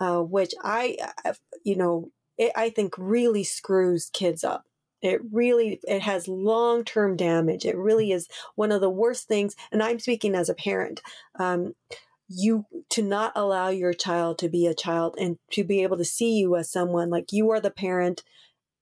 [0.00, 0.96] uh, which i
[1.64, 4.64] you know it, i think really screws kids up
[5.02, 7.64] it really it has long-term damage.
[7.64, 11.00] It really is one of the worst things and i'm speaking as a parent
[11.38, 11.74] um,
[12.28, 16.04] you to not allow your child to be a child and to be able to
[16.04, 18.22] see you as someone like you are the parent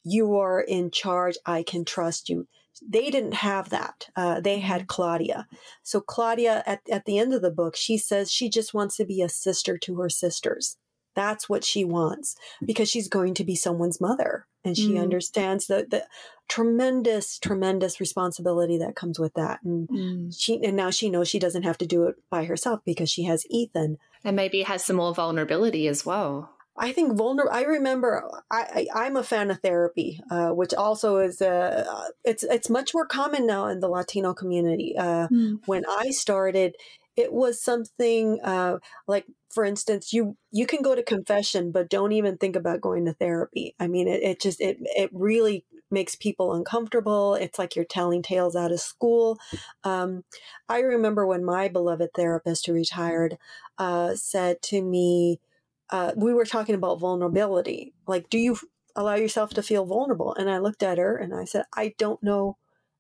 [0.05, 2.46] you are in charge i can trust you.
[2.87, 4.87] They didn't have that uh, they had mm-hmm.
[4.87, 5.46] claudia.
[5.83, 9.05] So claudia at, at the end of the book she says she just wants to
[9.05, 10.76] be a sister to her sisters
[11.16, 15.00] that's what she wants because she's going to be someone's mother and she mm.
[15.00, 16.05] understands the, the
[16.48, 19.61] tremendous, tremendous responsibility that comes with that.
[19.64, 20.35] And mm.
[20.38, 23.24] she, and now she knows she doesn't have to do it by herself because she
[23.24, 23.98] has Ethan.
[24.24, 26.50] And maybe has some more vulnerability as well.
[26.79, 27.52] I think vulnerable.
[27.52, 32.42] I remember I, I am a fan of therapy, uh, which also is uh, it's
[32.42, 34.94] it's much more common now in the Latino community.
[34.94, 35.61] Uh, mm.
[35.64, 36.76] When I started,
[37.16, 42.12] it was something uh, like for instance you you can go to confession but don't
[42.12, 43.74] even think about going to therapy.
[43.81, 47.35] I mean it, it just it it really makes people uncomfortable.
[47.35, 49.38] It's like you're telling tales out of school.
[49.85, 50.24] Um,
[50.68, 53.38] i remember when my beloved therapist who retired
[53.79, 55.40] uh, said to me
[55.90, 57.94] uh, we were talking about vulnerability.
[58.07, 58.59] Like do you
[58.96, 60.35] allow yourself to feel vulnerable?
[60.35, 62.57] And i looked at her and i said i don't know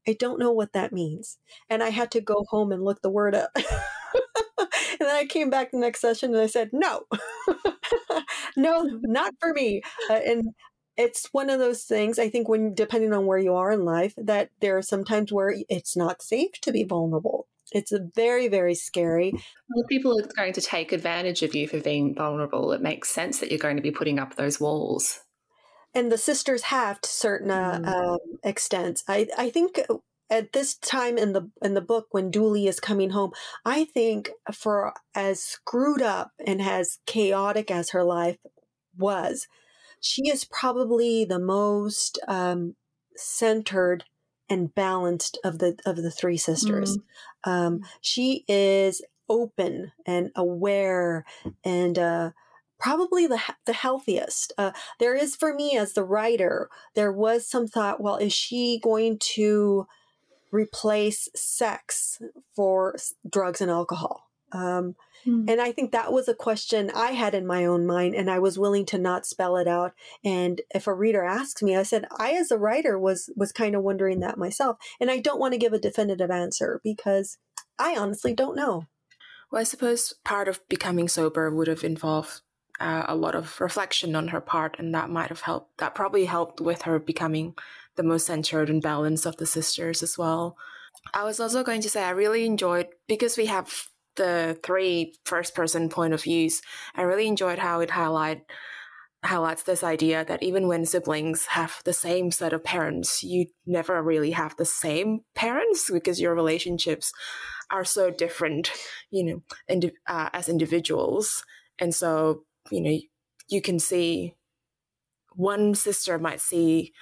[0.08, 1.38] I don't know what that means.
[1.68, 3.50] And I had to go home and look the word up.
[3.56, 4.68] and
[5.00, 7.04] then I came back the next session and I said, no,
[8.56, 9.82] no, not for me.
[10.08, 10.54] Uh, and
[10.96, 14.14] it's one of those things, I think, when depending on where you are in life,
[14.16, 17.48] that there are sometimes where it's not safe to be vulnerable.
[17.72, 19.32] It's very, very scary.
[19.32, 22.72] Well, people are going to take advantage of you for being vulnerable.
[22.72, 25.20] It makes sense that you're going to be putting up those walls
[25.96, 27.88] and the sisters have to certain uh, mm.
[27.88, 29.02] um, extents.
[29.08, 29.80] I I think
[30.28, 33.32] at this time in the in the book when Dooley is coming home,
[33.64, 38.36] I think for as screwed up and as chaotic as her life
[38.96, 39.48] was,
[40.00, 42.76] she is probably the most um,
[43.16, 44.04] centered
[44.50, 46.98] and balanced of the of the three sisters.
[46.98, 47.50] Mm.
[47.50, 51.24] Um, she is open and aware
[51.64, 52.30] and uh,
[52.78, 54.52] probably the the healthiest.
[54.58, 58.00] Uh, there is for me as the writer, there was some thought.
[58.00, 59.86] Well, is she going to
[60.52, 62.20] replace sex
[62.54, 62.96] for
[63.28, 64.26] drugs and alcohol?
[64.52, 64.94] Um,
[65.26, 65.50] mm.
[65.50, 68.38] And I think that was a question I had in my own mind, and I
[68.38, 69.92] was willing to not spell it out.
[70.24, 73.74] And if a reader asks me, I said I, as a writer, was was kind
[73.74, 77.38] of wondering that myself, and I don't want to give a definitive answer because
[77.78, 78.86] I honestly don't know.
[79.50, 82.40] Well, I suppose part of becoming sober would have involved
[82.80, 85.78] uh, a lot of reflection on her part, and that might have helped.
[85.78, 87.54] That probably helped with her becoming
[87.96, 90.56] the most centered and balanced of the sisters as well.
[91.14, 95.54] I was also going to say I really enjoyed because we have the three first
[95.54, 96.62] person point of views.
[96.94, 98.42] I really enjoyed how it highlight
[99.24, 104.02] highlights this idea that even when siblings have the same set of parents, you never
[104.02, 107.12] really have the same parents because your relationships
[107.70, 108.70] are so different,
[109.10, 111.44] you know, uh, as individuals.
[111.78, 112.98] And so you know,
[113.48, 114.34] you can see
[115.34, 116.92] one sister might see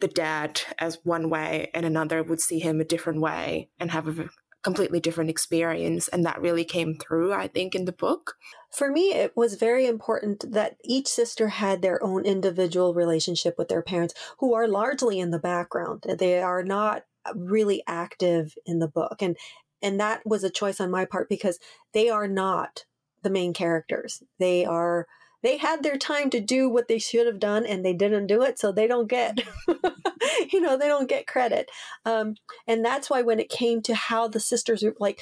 [0.00, 4.08] the dad as one way and another would see him a different way and have
[4.08, 4.28] a
[4.62, 8.34] completely different experience and that really came through i think in the book.
[8.70, 13.68] For me it was very important that each sister had their own individual relationship with
[13.68, 16.04] their parents who are largely in the background.
[16.18, 17.04] They are not
[17.34, 19.36] really active in the book and
[19.82, 21.58] and that was a choice on my part because
[21.94, 22.84] they are not
[23.22, 24.22] the main characters.
[24.38, 25.06] They are
[25.42, 28.42] they had their time to do what they should have done and they didn't do
[28.42, 29.40] it so they don't get
[30.52, 31.70] you know they don't get credit
[32.04, 32.34] um,
[32.66, 35.20] and that's why when it came to how the sisters like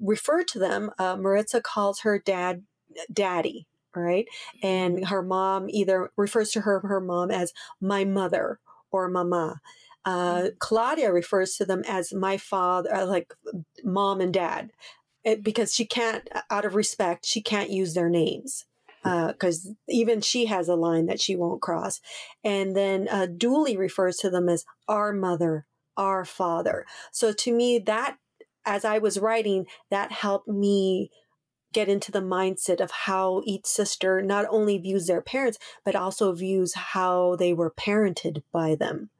[0.00, 2.62] refer to them uh, maritza calls her dad
[3.12, 4.26] daddy right
[4.62, 5.04] and mm-hmm.
[5.06, 8.58] her mom either refers to her her mom as my mother
[8.90, 9.60] or mama
[10.04, 10.46] uh, mm-hmm.
[10.58, 13.32] claudia refers to them as my father uh, like
[13.84, 14.70] mom and dad
[15.42, 18.64] because she can't, out of respect, she can't use their names
[19.02, 22.00] because uh, even she has a line that she won't cross.
[22.44, 26.86] And then uh, Dooley refers to them as our mother, our father.
[27.12, 28.16] So to me, that
[28.66, 31.10] as I was writing, that helped me
[31.72, 36.32] get into the mindset of how each sister not only views their parents, but also
[36.32, 39.10] views how they were parented by them.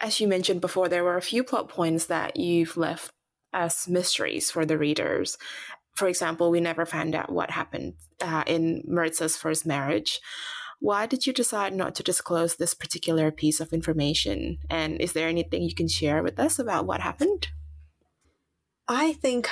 [0.00, 3.12] As you mentioned before, there were a few plot points that you've left
[3.52, 5.38] as mysteries for the readers.
[5.94, 10.20] For example, we never found out what happened uh, in Maritza's first marriage.
[10.78, 14.58] Why did you decide not to disclose this particular piece of information?
[14.70, 17.48] And is there anything you can share with us about what happened?
[18.88, 19.50] I think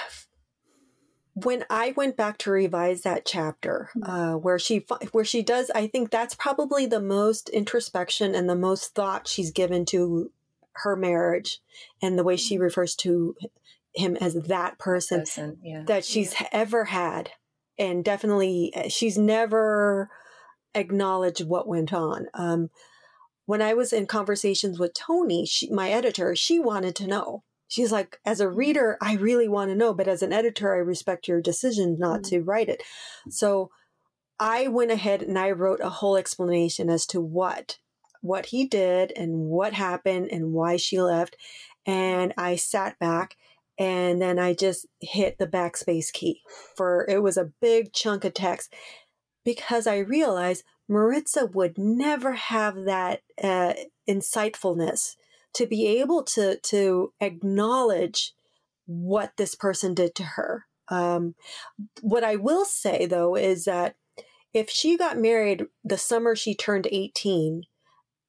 [1.44, 4.02] when I went back to revise that chapter, hmm.
[4.04, 8.56] uh, where she where she does, I think that's probably the most introspection and the
[8.56, 10.30] most thought she's given to
[10.72, 11.60] her marriage
[12.00, 12.62] and the way she hmm.
[12.62, 13.36] refers to
[13.98, 15.82] him as that person, person yeah.
[15.86, 16.48] that she's yeah.
[16.52, 17.30] ever had.
[17.78, 20.10] And definitely, eh, she's never
[20.74, 22.26] acknowledged what went on.
[22.34, 22.70] Um,
[23.46, 27.44] when I was in conversations with Tony, she, my editor, she wanted to know.
[27.66, 28.56] She's like, as a mm-hmm.
[28.56, 32.22] reader, I really want to know, but as an editor, I respect your decision not
[32.22, 32.36] mm-hmm.
[32.36, 32.82] to write it.
[33.30, 33.70] So
[34.38, 37.78] I went ahead and I wrote a whole explanation as to what
[38.20, 41.36] what he did and what happened and why she left.
[41.86, 43.36] And I sat back
[43.78, 46.42] and then I just hit the backspace key
[46.76, 48.74] for it was a big chunk of text
[49.44, 53.74] because I realized Maritza would never have that uh,
[54.08, 55.16] insightfulness
[55.54, 58.32] to be able to to acknowledge
[58.86, 60.64] what this person did to her.
[60.88, 61.34] Um,
[62.00, 63.96] what I will say though is that
[64.54, 67.64] if she got married the summer she turned 18,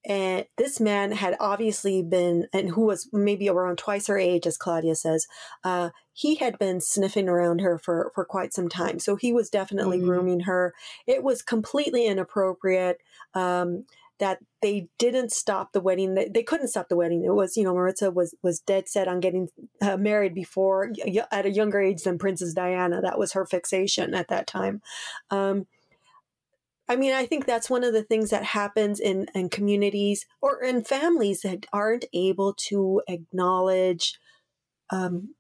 [0.10, 4.58] and this man had obviously been, and who was maybe around twice her age, as
[4.58, 5.28] Claudia says,
[5.64, 8.98] uh, he had been sniffing around her for, for quite some time.
[8.98, 10.08] So he was definitely mm-hmm.
[10.08, 10.74] grooming her.
[11.06, 12.98] It was completely inappropriate.
[13.36, 13.86] Um,
[14.18, 16.14] that they didn't stop the wedding.
[16.14, 17.24] They, they, couldn't stop the wedding.
[17.24, 19.48] It was, you know, Maritza was was dead set on getting
[19.82, 20.92] uh, married before
[21.32, 23.00] at a younger age than Princess Diana.
[23.00, 24.82] That was her fixation at that time.
[25.32, 25.68] Um,
[26.90, 30.64] I mean, I think that's one of the things that happens in, in communities or
[30.64, 34.20] in families that aren't able to acknowledge
[34.90, 35.36] um,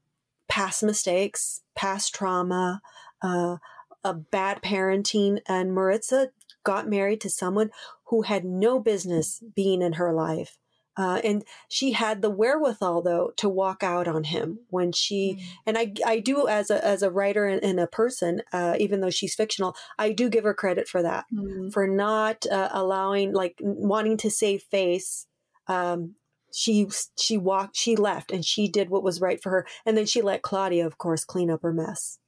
[0.47, 2.81] past mistakes, past trauma,
[3.23, 3.57] uh,
[4.03, 5.39] a bad parenting.
[5.47, 6.29] And Maritza
[6.63, 7.71] got married to someone
[8.05, 10.59] who had no business being in her life.
[10.99, 15.43] Uh, and she had the wherewithal though to walk out on him when she mm.
[15.65, 18.99] and I I do as a as a writer and, and a person uh, even
[18.99, 21.71] though she's fictional I do give her credit for that mm.
[21.71, 25.25] for not uh, allowing like wanting to save face
[25.67, 26.15] um,
[26.53, 30.05] she she walked she left and she did what was right for her and then
[30.05, 32.19] she let Claudia of course clean up her mess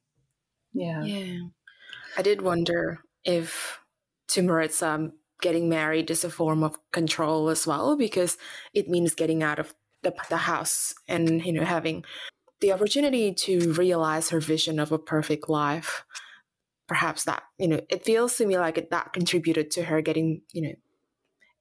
[0.71, 1.39] yeah yeah
[2.17, 3.81] I did wonder if
[4.29, 5.11] to Maritza,
[5.41, 8.37] getting married is a form of control as well because
[8.73, 9.73] it means getting out of
[10.03, 12.03] the, the house and you know having
[12.59, 16.03] the opportunity to realize her vision of a perfect life.
[16.87, 20.41] Perhaps that you know it feels to me like it, that contributed to her getting
[20.51, 20.73] you know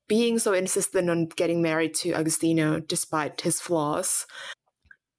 [0.08, 4.26] being so insistent on getting married to Agostino despite his flaws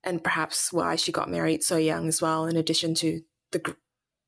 [0.04, 3.72] and perhaps why she got married so young as well in addition to the gr-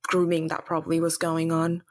[0.08, 1.84] grooming that probably was going on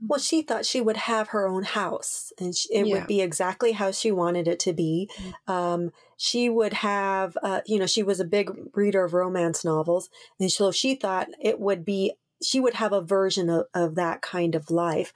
[0.00, 2.92] well, she thought she would have her own house and she, it Yeah.
[2.92, 5.10] would be exactly how she wanted it to be.
[5.46, 10.10] Um, she would have, uh, you know, she was a big reader of romance novels.
[10.38, 14.20] And so she thought it would be, she would have a version of, of that
[14.22, 15.12] kind of life.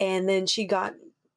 [0.00, 0.94] And then she got,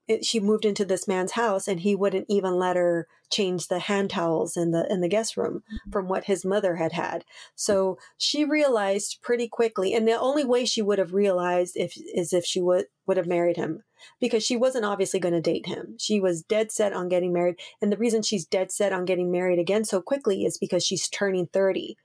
[0.07, 3.79] it- she moved into this man's house and he wouldn't even let her change the
[3.79, 7.25] hand towels in the in the guest room from what his mother had had.
[7.55, 12.33] So she realized pretty quickly and the only way she would have realized if is
[12.33, 13.83] if she would would have married him
[14.19, 15.95] because she wasn't obviously going to date him.
[15.99, 19.31] She was dead set on getting married and the reason she's dead set on getting
[19.31, 21.97] married again so quickly is because she's turning 30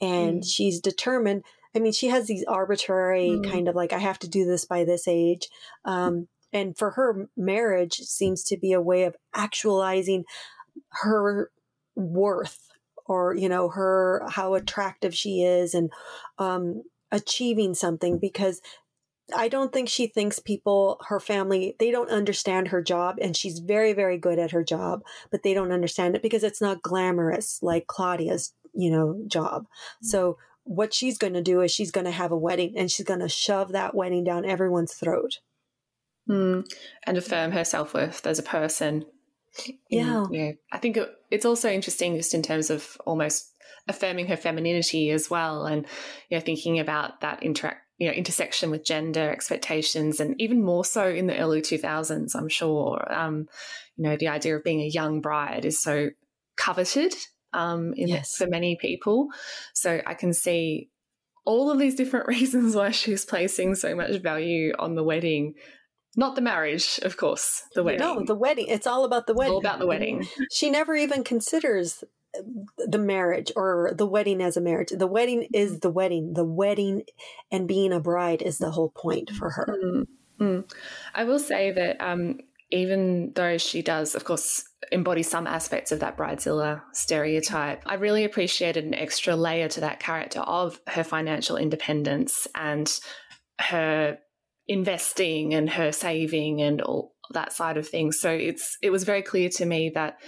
[0.00, 1.42] and she's determined
[1.74, 3.50] i mean she has these arbitrary Mm.
[3.50, 5.48] kind of like i have to do this by this age
[5.84, 10.24] um, and for her marriage seems to be a way of actualizing
[11.02, 11.50] her
[11.94, 12.68] worth
[13.06, 15.90] or you know her how attractive she is and
[16.38, 18.60] um achieving something because
[19.36, 23.16] I don't think she thinks people, her family, they don't understand her job.
[23.20, 26.62] And she's very, very good at her job, but they don't understand it because it's
[26.62, 29.66] not glamorous like Claudia's, you know, job.
[30.00, 33.06] So what she's going to do is she's going to have a wedding and she's
[33.06, 35.40] going to shove that wedding down everyone's throat.
[36.28, 36.70] Mm,
[37.06, 39.06] and affirm her self worth as a person.
[39.88, 40.26] Yeah.
[40.72, 43.50] I think it, it's also interesting just in terms of almost
[43.88, 45.86] affirming her femininity as well, and
[46.28, 50.84] you know thinking about that interact you know intersection with gender expectations, and even more
[50.84, 52.34] so in the early two thousands.
[52.34, 53.10] I'm sure.
[53.12, 53.46] Um,
[53.96, 56.10] you know, the idea of being a young bride is so
[56.56, 57.14] coveted
[57.52, 58.36] um, in, Yes.
[58.36, 59.28] for many people.
[59.74, 60.90] So I can see
[61.44, 65.54] all of these different reasons why she's placing so much value on the wedding.
[66.16, 68.00] Not the marriage, of course, the wedding.
[68.00, 68.66] No, the wedding.
[68.68, 69.52] It's all about the wedding.
[69.52, 70.26] all about the wedding.
[70.50, 72.02] She never even considers
[72.78, 74.90] the marriage or the wedding as a marriage.
[74.90, 76.34] The wedding is the wedding.
[76.34, 77.02] The wedding
[77.50, 79.78] and being a bride is the whole point for her.
[79.82, 80.06] Mm,
[80.40, 80.72] mm.
[81.14, 82.40] I will say that um,
[82.70, 88.24] even though she does, of course, embody some aspects of that bridezilla stereotype, I really
[88.24, 92.92] appreciated an extra layer to that character of her financial independence and
[93.60, 94.18] her
[94.68, 98.20] investing and her saving and all that side of things.
[98.20, 100.18] So it's it was very clear to me that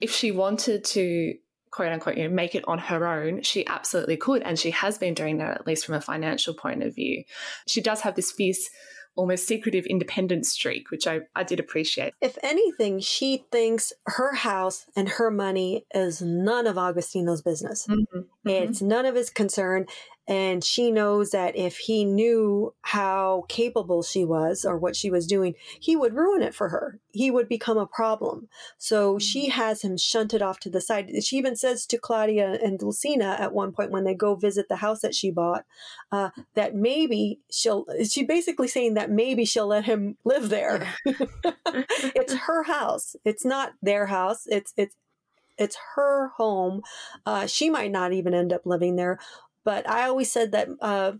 [0.00, 1.34] if she wanted to
[1.70, 4.42] quote unquote, you know, make it on her own, she absolutely could.
[4.42, 7.22] And she has been doing that, at least from a financial point of view.
[7.66, 8.70] She does have this fierce,
[9.14, 12.14] almost secretive independence streak, which I, I did appreciate.
[12.22, 17.86] If anything, she thinks her house and her money is none of Agostino's business.
[17.86, 18.48] Mm-hmm.
[18.48, 19.86] It's none of his concern.
[20.28, 25.26] And she knows that if he knew how capable she was or what she was
[25.26, 26.98] doing, he would ruin it for her.
[27.12, 28.48] He would become a problem.
[28.76, 31.10] So she has him shunted off to the side.
[31.22, 34.76] She even says to Claudia and Dulcina at one point when they go visit the
[34.76, 35.64] house that she bought,
[36.10, 40.94] uh, that maybe she'll, she basically saying that maybe she'll let him live there.
[41.06, 43.14] it's her house.
[43.24, 44.42] It's not their house.
[44.46, 44.96] It's, it's,
[45.58, 46.82] it's her home.
[47.24, 49.18] Uh, she might not even end up living there.
[49.66, 51.12] But I always said that uh,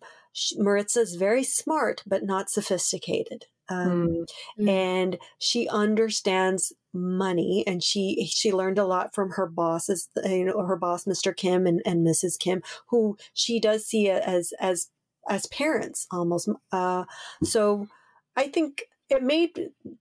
[0.57, 3.47] Maritza is very smart, but not sophisticated.
[3.69, 4.27] Um,
[4.59, 4.69] Mm.
[4.69, 10.63] and she understands money and she she learned a lot from her bosses you know
[10.65, 14.87] her boss mr kim and, and mrs kim who she does see as as
[15.29, 17.05] as parents almost uh
[17.43, 17.89] so
[18.37, 19.51] i think it made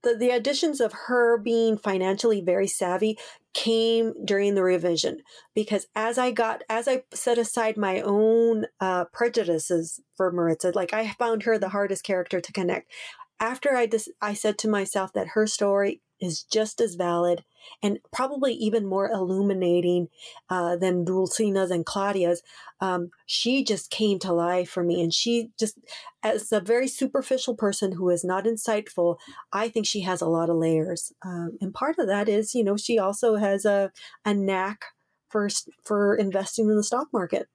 [0.04, 3.18] the, the additions of her being financially very savvy
[3.56, 5.22] came during the revision
[5.54, 10.92] because as I got as I set aside my own uh, prejudices for Maritza, like
[10.92, 12.92] I found her the hardest character to connect.
[13.40, 17.44] After I dis- I said to myself that her story is just as valid
[17.82, 20.08] and probably even more illuminating
[20.48, 22.42] uh, than Dulcina's and Claudia's.
[22.80, 25.78] Um, she just came to life for me, and she just,
[26.22, 29.16] as a very superficial person who is not insightful,
[29.52, 31.12] I think she has a lot of layers.
[31.22, 33.90] Um, and part of that is, you know, she also has a
[34.24, 34.84] a knack
[35.28, 35.48] for
[35.84, 37.48] for investing in the stock market.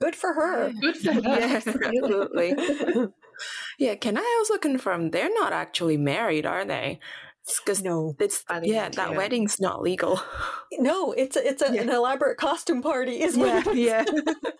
[0.00, 0.72] Good for her.
[0.80, 1.20] Good for her.
[1.20, 2.54] Yes, absolutely.
[3.78, 7.00] yeah, can I also confirm they're not actually married, are they?
[7.58, 9.16] Because no, it's By the yeah, that yeah.
[9.16, 10.20] wedding's not legal.
[10.78, 11.82] no, it's a, it's a, Yeah.
[11.82, 14.04] an elaborate costume party, is Yeah, what yeah.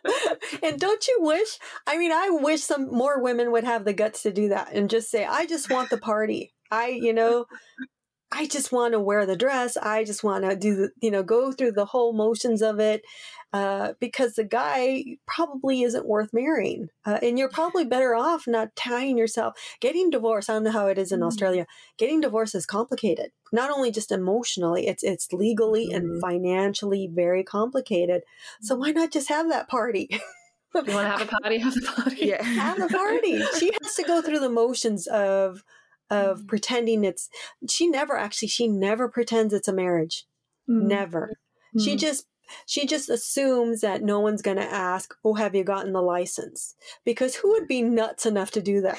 [0.63, 1.59] and don't you wish?
[1.87, 4.91] I mean, I wish some more women would have the guts to do that and
[4.91, 7.47] just say, "I just want the party." I, you know,
[8.33, 9.77] I just want to wear the dress.
[9.77, 13.03] I just want to do the, you know, go through the whole motions of it,
[13.53, 18.77] uh, because the guy probably isn't worth marrying, uh, and you're probably better off not
[18.77, 19.55] tying yourself.
[19.81, 20.49] Getting divorced.
[20.49, 21.27] I don't know how it is in Mm.
[21.27, 21.67] Australia.
[21.99, 23.33] Getting divorced is complicated.
[23.53, 26.21] Not only just emotionally, it's it's legally and Mhm.
[26.21, 28.23] financially very complicated.
[28.63, 30.07] So why not just have that party?
[30.11, 30.21] You
[30.75, 32.27] want to have a party, have a party.
[32.27, 32.43] yeah.
[32.45, 33.43] have the party.
[33.59, 35.65] She has to go through the motions of
[36.11, 36.49] of Mm.
[36.49, 37.29] pretending it's
[37.69, 40.27] she never actually she never pretends it's a marriage.
[40.69, 40.83] Mm.
[40.89, 41.39] Never.
[41.79, 41.99] She Mm.
[41.99, 42.27] just
[42.67, 46.75] she just assumes that no one's going to ask, "Oh, have you gotten the license?"
[47.05, 48.99] Because who would be nuts enough to do that?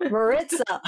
[0.00, 0.80] Maritza.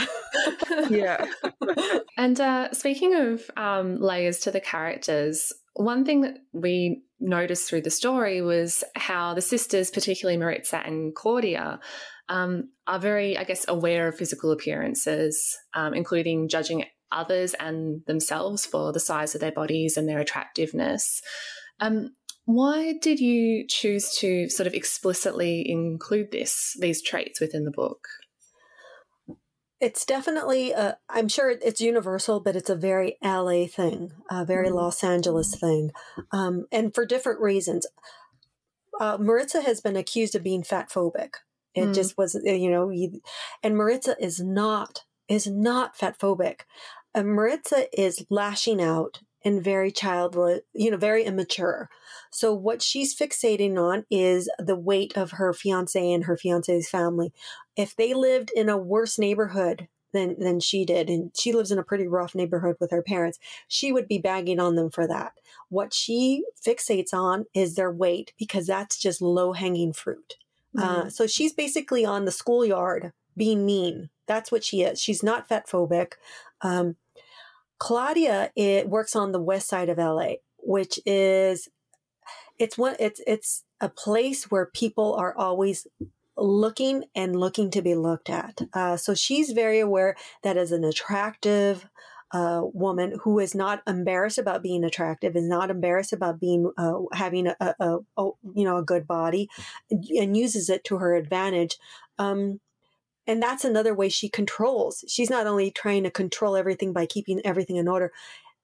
[0.88, 1.26] yeah.
[2.16, 7.80] And uh, speaking of um, layers to the characters, one thing that we noticed through
[7.82, 11.80] the story was how the sisters, particularly Maritza and Claudia,
[12.30, 18.64] um, are very, I guess, aware of physical appearances, um, including judging others and themselves
[18.64, 21.20] for the size of their bodies and their attractiveness.
[21.80, 22.14] Um,
[22.44, 28.06] why did you choose to sort of explicitly include this these traits within the book?
[29.80, 30.74] It's definitely,
[31.08, 34.74] I'm sure it's universal, but it's a very LA thing, a very Mhm.
[34.74, 35.90] Los Angeles thing,
[36.32, 37.86] um, and for different reasons.
[39.00, 41.36] Uh, Maritza has been accused of being fat phobic.
[41.74, 41.94] It Mm.
[41.94, 43.20] just was, uh, you know, you,
[43.62, 46.62] and Maritza is not is not fat phobic.
[47.14, 51.88] Uh, Maritza is lashing out and very childlike, you know, very immature.
[52.32, 57.32] So what she's fixating on is the weight of her fiance and her fiance's family.
[57.76, 61.78] If they lived in a worse neighborhood than than she did, and she lives in
[61.78, 65.34] a pretty rough neighborhood with her parents, she would be bagging on them for that.
[65.68, 70.34] What she fixates on is their weight because that's just low hanging fruit.
[70.78, 74.10] Uh, so she's basically on the schoolyard being mean.
[74.26, 75.00] That's what she is.
[75.00, 76.12] She's not fat phobic.
[76.62, 76.96] Um,
[77.78, 81.68] Claudia it works on the west side of LA, which is
[82.58, 85.86] it's one it's it's a place where people are always
[86.36, 88.60] looking and looking to be looked at.
[88.72, 91.88] Uh, so she's very aware that as an attractive
[92.32, 96.98] uh, woman who is not embarrassed about being attractive, is not embarrassed about being uh,
[97.12, 99.48] having a, a, a, a you know a good body,
[99.90, 101.76] and uses it to her advantage.
[102.18, 102.60] Um,
[103.26, 105.04] and that's another way she controls.
[105.06, 108.12] She's not only trying to control everything by keeping everything in order,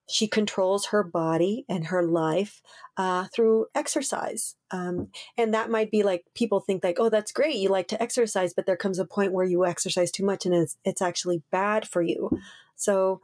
[0.08, 2.62] she controls her body and her life
[2.96, 4.54] uh, through exercise.
[4.70, 8.02] Um, and that might be like people think like, oh, that's great, you like to
[8.02, 11.42] exercise, but there comes a point where you exercise too much and it's it's actually
[11.50, 12.30] bad for you.
[12.76, 13.20] So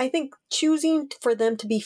[0.00, 1.84] I think choosing for them to be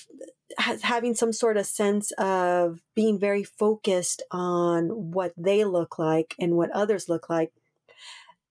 [0.58, 6.34] ha- having some sort of sense of being very focused on what they look like
[6.38, 7.52] and what others look like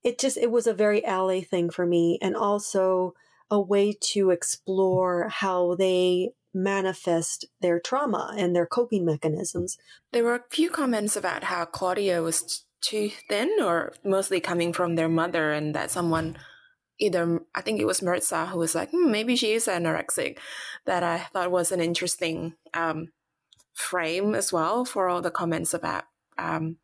[0.04, 3.14] it just it was a very LA thing for me and also
[3.50, 9.76] a way to explore how they manifest their trauma and their coping mechanisms.
[10.12, 14.94] There were a few comments about how Claudia was too thin, or mostly coming from
[14.94, 16.36] their mother, and that someone,
[17.00, 20.38] either I think it was Maritza, who was like, hmm, maybe she is anorexic.
[20.86, 23.08] That I thought was an interesting um,
[23.74, 26.04] frame as well for all the comments about
[26.38, 26.76] um,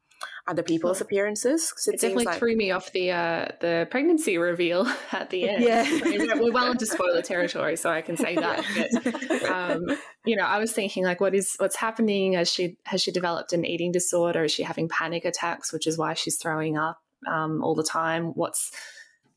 [0.47, 1.73] other people's appearances.
[1.87, 5.63] It, it definitely like- threw me off the uh, the pregnancy reveal at the end.
[5.65, 5.85] Yeah.
[5.87, 8.65] I mean, we're- we're well into spoiler territory, so I can say that.
[9.05, 12.33] But, um, you know, I was thinking like, what is what's happening?
[12.35, 14.45] Has she has she developed an eating disorder?
[14.45, 18.33] Is she having panic attacks, which is why she's throwing up um, all the time?
[18.35, 18.73] What's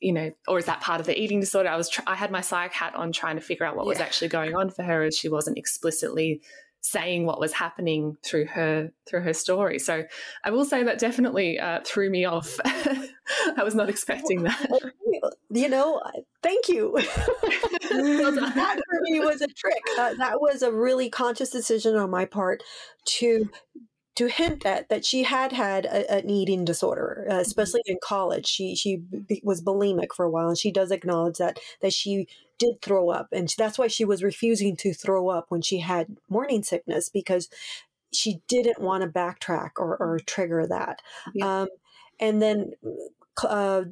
[0.03, 1.69] you know, or is that part of the eating disorder?
[1.69, 3.99] I was tr- I had my psych hat on, trying to figure out what was
[3.99, 6.41] actually going on for her, as she wasn't explicitly
[6.81, 9.79] saying what was happening through her through her story.
[9.79, 10.03] So
[10.43, 12.59] I will say that definitely uh, threw me off.
[12.65, 14.91] I was not expecting that.
[15.49, 16.01] You know,
[16.43, 16.97] thank you.
[17.93, 19.81] That for me was a trick.
[19.97, 22.63] Uh, that was a really conscious decision on my part
[23.05, 23.49] to
[24.15, 28.45] to hint at that she had had a, an eating disorder, uh, especially in college.
[28.45, 32.27] She she b- was bulimic for a while, and she does acknowledge that that she
[32.59, 36.17] did throw up, and that's why she was refusing to throw up when she had
[36.29, 37.49] morning sickness because
[38.11, 41.01] she didn't want to backtrack or, or trigger that.
[41.33, 41.61] Yeah.
[41.61, 41.67] Um,
[42.19, 42.73] and then
[43.43, 43.83] uh,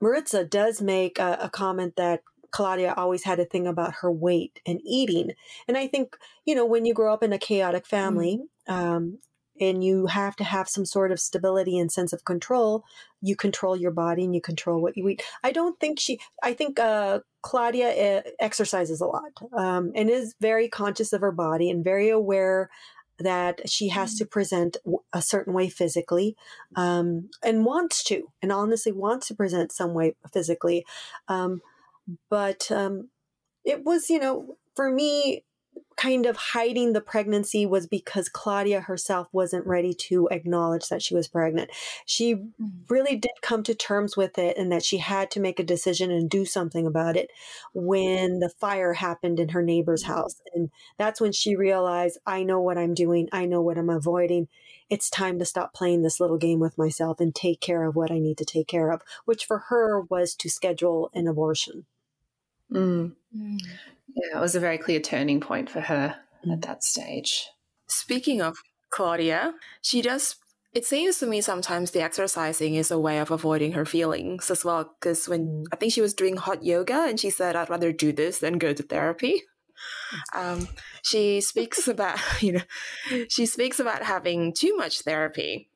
[0.00, 4.60] Maritza does make a, a comment that Claudia always had a thing about her weight
[4.66, 5.32] and eating.
[5.66, 9.18] And I think, you know, when you grow up in a chaotic family, um,
[9.60, 12.84] and you have to have some sort of stability and sense of control,
[13.20, 15.22] you control your body and you control what you eat.
[15.44, 20.34] I don't think she, I think uh, Claudia uh, exercises a lot um, and is
[20.40, 22.70] very conscious of her body and very aware
[23.18, 24.30] that she has to mm.
[24.30, 24.78] present
[25.12, 26.36] a certain way physically
[26.74, 30.84] um, and wants to, and honestly wants to present some way physically.
[31.28, 31.60] Um,
[32.30, 33.10] but um,
[33.64, 35.44] it was, you know, for me,
[35.96, 41.14] kind of hiding the pregnancy was because Claudia herself wasn't ready to acknowledge that she
[41.14, 41.70] was pregnant.
[42.06, 42.50] She mm.
[42.88, 46.10] really did come to terms with it and that she had to make a decision
[46.10, 47.30] and do something about it
[47.74, 50.08] when the fire happened in her neighbor's mm.
[50.08, 50.40] house.
[50.54, 54.48] And that's when she realized, I know what I'm doing, I know what I'm avoiding.
[54.88, 58.10] It's time to stop playing this little game with myself and take care of what
[58.10, 61.84] I need to take care of, which for her was to schedule an abortion.
[62.72, 63.12] Mm.
[63.36, 63.58] Mm.
[64.14, 66.52] Yeah, it was a very clear turning point for her mm.
[66.52, 67.48] at that stage.
[67.86, 68.56] Speaking of
[68.90, 70.36] Claudia, she does.
[70.72, 74.64] It seems to me sometimes the exercising is a way of avoiding her feelings as
[74.64, 74.94] well.
[75.00, 75.64] Because when mm.
[75.72, 78.58] I think she was doing hot yoga and she said, I'd rather do this than
[78.58, 79.42] go to therapy.
[80.34, 80.68] Um,
[81.02, 85.68] she speaks about, you know, she speaks about having too much therapy.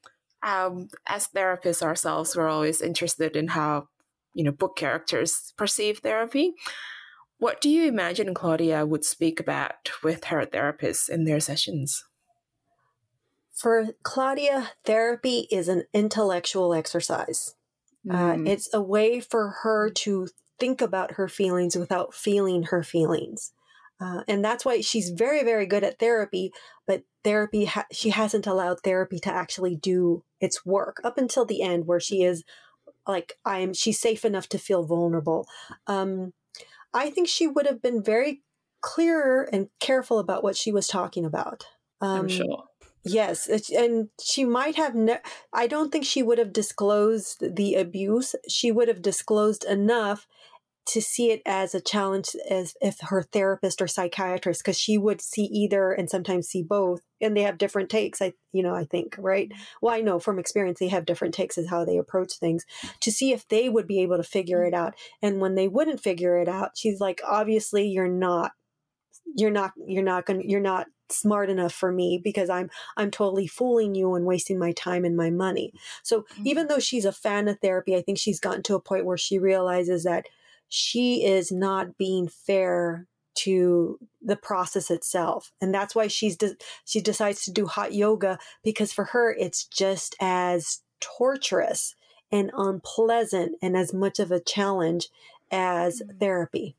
[0.42, 3.88] Um, as therapists ourselves, we're always interested in how,
[4.34, 6.54] you know, book characters perceive therapy.
[7.38, 12.04] What do you imagine Claudia would speak about with her therapist in their sessions?
[13.54, 17.54] For Claudia, therapy is an intellectual exercise.
[18.06, 18.46] Mm.
[18.46, 20.28] Uh, it's a way for her to
[20.58, 23.52] think about her feelings without feeling her feelings.
[24.00, 26.52] Uh, and that's why she's very, very good at therapy,
[26.86, 31.62] but therapy, ha- she hasn't allowed therapy to actually do its work up until the
[31.62, 32.42] end where she is
[33.06, 35.46] like, I'm, she's safe enough to feel vulnerable.
[35.86, 36.32] Um,
[36.94, 38.42] I think she would have been very
[38.80, 41.66] clearer and careful about what she was talking about.
[42.00, 42.64] Um, I'm sure.
[43.06, 44.94] Yes, and she might have.
[44.94, 45.20] Ne-
[45.52, 48.34] I don't think she would have disclosed the abuse.
[48.48, 50.26] She would have disclosed enough
[50.86, 55.20] to see it as a challenge as if her therapist or psychiatrist because she would
[55.20, 58.84] see either and sometimes see both and they have different takes i you know i
[58.84, 62.34] think right well i know from experience they have different takes as how they approach
[62.34, 62.64] things
[63.00, 66.00] to see if they would be able to figure it out and when they wouldn't
[66.00, 68.52] figure it out she's like obviously you're not
[69.36, 73.46] you're not you're not going you're not smart enough for me because I'm I'm totally
[73.46, 75.72] fooling you and wasting my time and my money.
[76.02, 76.46] So mm-hmm.
[76.46, 79.18] even though she's a fan of therapy, I think she's gotten to a point where
[79.18, 80.26] she realizes that
[80.68, 87.00] she is not being fair to the process itself and that's why she's de- she
[87.00, 91.96] decides to do hot yoga because for her it's just as torturous
[92.30, 95.08] and unpleasant and as much of a challenge
[95.50, 96.20] as mm.
[96.20, 96.76] therapy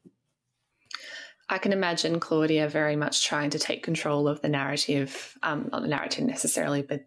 [1.48, 5.84] I can imagine Claudia very much trying to take control of the narrative, um, not
[5.84, 7.06] the narrative necessarily, but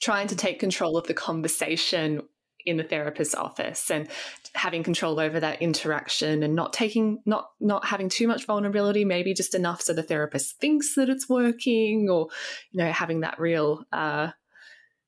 [0.00, 2.22] trying to take control of the conversation
[2.66, 4.08] in the therapist's office and
[4.54, 9.34] having control over that interaction and not taking not not having too much vulnerability maybe
[9.34, 12.28] just enough so the therapist thinks that it's working or
[12.70, 14.30] you know having that real uh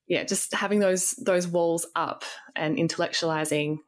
[0.06, 3.78] yeah just having those those walls up and intellectualizing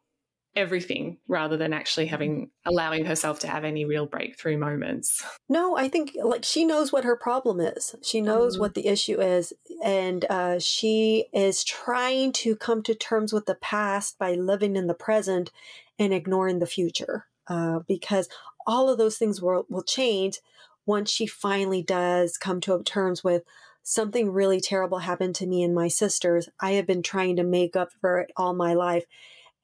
[0.57, 5.25] everything rather than actually having allowing herself to have any real breakthrough moments.
[5.51, 7.95] No, I think like she knows what her problem is.
[8.03, 12.95] She knows mm what the issue is, and uh, she is trying to come to
[12.95, 15.51] terms with the past by living in the present
[15.99, 17.27] and ignoring the future.
[17.47, 18.29] Uh, because
[18.67, 20.41] all of those things will will change
[20.85, 23.43] once she finally does come to terms with
[23.83, 26.51] something really terrible happened to me and my sisters.
[26.61, 29.05] I have been trying to make up for it all my life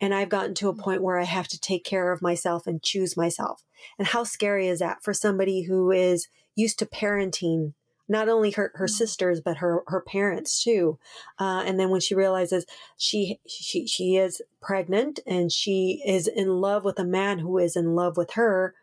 [0.00, 2.82] and I've gotten to a point where I have to take care of myself and
[2.82, 3.62] choose myself.
[3.98, 7.74] And how scary is that for somebody who is used to parenting
[8.06, 8.90] not only her, her mm.
[8.90, 10.98] sisters but her her parents too.
[11.38, 12.66] Uh, and then when she realizes
[12.96, 17.76] she she she is pregnant and she is in love with a man who is
[17.76, 18.74] in love with her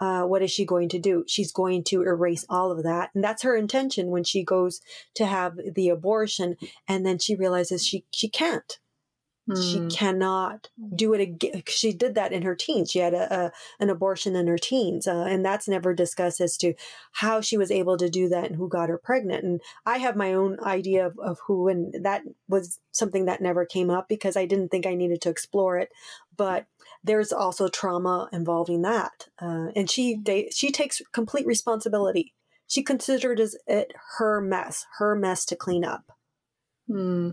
[0.00, 1.24] uh, what is she going to do?
[1.28, 3.10] She's going to erase all of that.
[3.14, 4.80] And that's her intention when she goes
[5.14, 6.56] to have the abortion
[6.88, 8.78] and then she realizes she she can't
[9.56, 9.88] she hmm.
[9.88, 11.62] cannot do it again.
[11.66, 12.90] She did that in her teens.
[12.90, 16.56] She had a, a an abortion in her teens, uh, and that's never discussed as
[16.58, 16.74] to
[17.12, 19.44] how she was able to do that and who got her pregnant.
[19.44, 23.64] And I have my own idea of, of who, and that was something that never
[23.64, 25.90] came up because I didn't think I needed to explore it.
[26.36, 26.66] But
[27.02, 32.34] there's also trauma involving that, uh, and she they, she takes complete responsibility.
[32.66, 36.12] She considered it her mess, her mess to clean up.
[36.86, 37.30] Hmm.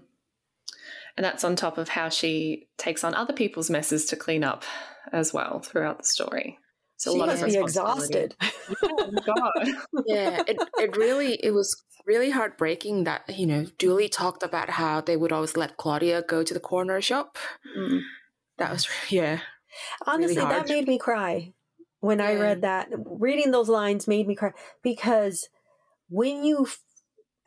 [1.18, 4.64] And that's on top of how she takes on other people's messes to clean up
[5.12, 6.60] as well throughout the story.
[6.96, 8.36] It's a she lot must of be responsibility.
[8.36, 8.36] exhausted.
[8.84, 9.76] Oh my god.
[10.06, 15.02] yeah, it, it really it was really heartbreaking that you know Julie talked about how
[15.02, 17.38] they would always let Claudia go to the corner shop.
[17.78, 18.02] Mm.
[18.58, 19.40] That was yeah.
[20.06, 21.54] Honestly, that made me cry
[22.00, 22.90] when I read that.
[22.92, 24.52] Reading those lines made me cry
[24.82, 25.48] because
[26.10, 26.80] when you f-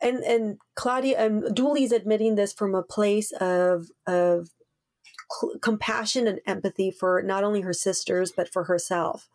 [0.01, 4.49] and and Claudia and is admitting this from a place of of
[5.39, 9.29] cl- compassion and empathy for not only her sisters but for herself,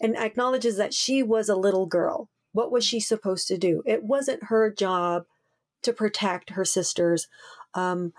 [0.00, 2.28] and acknowledges that she was a little girl.
[2.52, 3.82] What was she supposed to do?
[3.86, 5.24] It wasn't her job
[5.82, 7.28] to protect her sisters.
[7.74, 8.12] Um,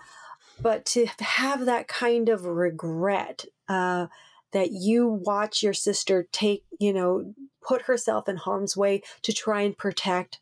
[0.60, 4.06] but to have that kind of regret uh,
[4.52, 7.34] that you watch your sister take, you know,
[7.66, 10.40] put herself in harm's way to try and protect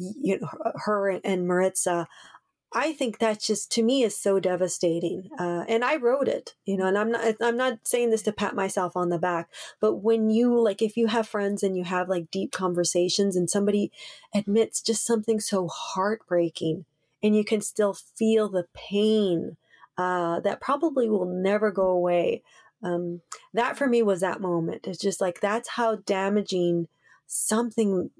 [0.00, 0.48] you know
[0.84, 2.08] her and, Maritza.
[2.72, 5.28] I think that just to me is so devastating.
[5.36, 8.32] Uh, and I wrote it, you know, and I'm not I'm not saying this to
[8.32, 9.48] pat myself on the back,
[9.80, 13.50] but when you like if you have friends and you have like deep conversations and
[13.50, 13.90] somebody
[14.34, 16.84] admits just something so heartbreaking
[17.22, 19.56] and you can still feel the pain
[19.98, 22.42] uh, that probably will never go away.
[22.82, 23.20] Um,
[23.52, 24.86] that for me was that moment.
[24.86, 26.88] It's just like that's how damaging
[27.26, 28.10] something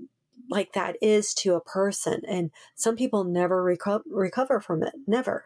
[0.50, 4.92] like that is to a person, and some people never reco- recover from it.
[5.06, 5.44] Never.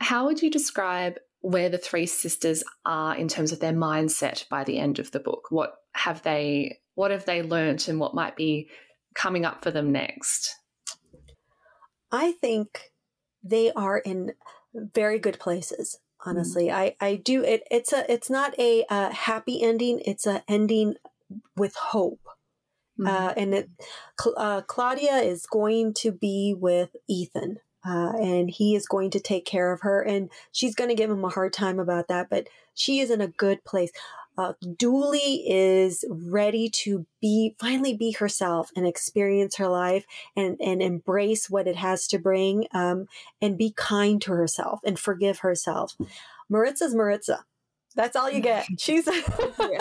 [0.00, 4.64] How would you describe where the three sisters are in terms of their mindset by
[4.64, 5.46] the end of the book?
[5.50, 8.68] What have they what have they learnt and what might be
[9.14, 10.56] coming up for them next?
[12.10, 12.90] I think
[13.44, 14.32] they are in
[14.74, 15.98] very good places.
[16.24, 17.62] Honestly, I I do it.
[17.70, 20.00] It's a it's not a uh, happy ending.
[20.04, 20.94] It's a ending
[21.56, 22.20] with hope.
[23.04, 23.70] Uh, and it,
[24.36, 29.44] uh, Claudia is going to be with Ethan, uh, and he is going to take
[29.44, 32.48] care of her, and she's going to give him a hard time about that, but
[32.74, 33.90] she is in a good place.
[34.38, 40.04] Uh, Dooley is ready to be finally be herself and experience her life
[40.36, 43.06] and and embrace what it has to bring, um,
[43.40, 45.96] and be kind to herself and forgive herself.
[46.50, 47.44] Maritza's Maritza.
[47.96, 48.66] That's all you get.
[48.78, 49.08] She's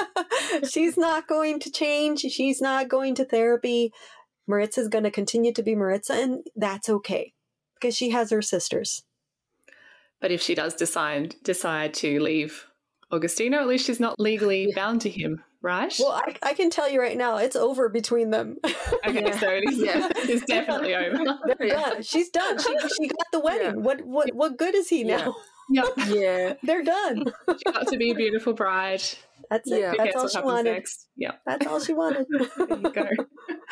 [0.70, 2.22] she's not going to change.
[2.22, 3.91] She's not going to therapy.
[4.47, 7.34] Maritza's going to continue to be Maritza, and that's okay
[7.76, 9.03] because she has her sisters.
[10.22, 12.68] But if she does decide decide to leave
[13.11, 15.93] Agostino, at least she's not legally bound to him, right?
[15.99, 18.57] Well, I, I can tell you right now, it's over between them.
[19.05, 20.09] okay, so it is, Yeah.
[20.16, 21.24] it's definitely over.
[21.26, 22.01] Done.
[22.03, 22.57] She's done.
[22.59, 23.84] She, she got the wedding.
[23.84, 25.36] What what what good is he now?
[25.70, 25.86] Yep.
[26.07, 26.53] Yeah.
[26.63, 27.26] They're done.
[27.57, 29.01] She got to be a beautiful bride.
[29.49, 29.80] That's it.
[29.80, 29.93] Yeah.
[29.97, 30.72] That's all she wanted.
[30.72, 31.07] next?
[31.18, 31.41] Yep.
[31.45, 32.26] That's all she wanted.
[32.57, 33.07] There you go.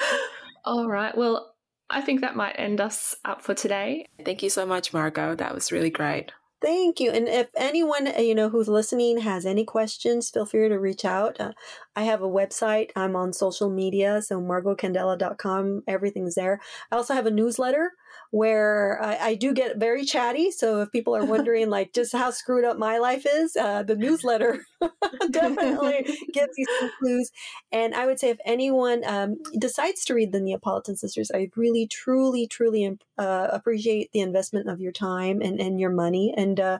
[0.65, 1.15] All right.
[1.17, 1.55] Well,
[1.89, 4.07] I think that might end us up for today.
[4.23, 5.35] Thank you so much, Margo.
[5.35, 6.31] That was really great.
[6.61, 7.11] Thank you.
[7.11, 11.03] And if anyone uh, you know who's listening has any questions, feel free to reach
[11.03, 11.39] out.
[11.39, 11.51] Uh,
[11.97, 12.91] I have a website.
[12.95, 15.83] I'm on social media, so margocandela.com.
[15.87, 16.61] Everything's there.
[16.89, 17.91] I also have a newsletter
[18.33, 20.49] where I, I do get very chatty.
[20.49, 23.95] So if people are wondering like just how screwed up my life is, uh, the
[23.95, 24.65] newsletter
[25.29, 26.03] definitely
[26.33, 27.29] gives you some clues.
[27.71, 31.85] And I would say if anyone um, decides to read the Neapolitan Sisters, I really,
[31.85, 36.33] truly, truly uh, appreciate the investment of your time and, and your money.
[36.35, 36.79] And uh,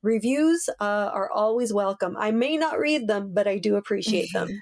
[0.00, 2.16] reviews uh, are always welcome.
[2.16, 4.60] I may not read them, but I do appreciate them.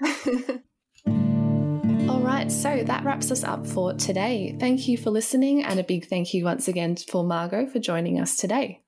[2.23, 4.55] Right, so that wraps us up for today.
[4.57, 8.17] Thank you for listening, and a big thank you once again for Margo for joining
[8.17, 8.81] us today.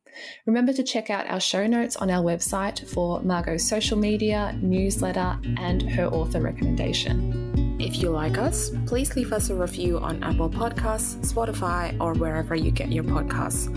[0.46, 5.38] Remember to check out our show notes on our website for Margo's social media, newsletter,
[5.58, 7.65] and her author recommendation.
[7.80, 12.56] If you like us, please leave us a review on Apple Podcasts, Spotify, or wherever
[12.56, 13.70] you get your podcasts.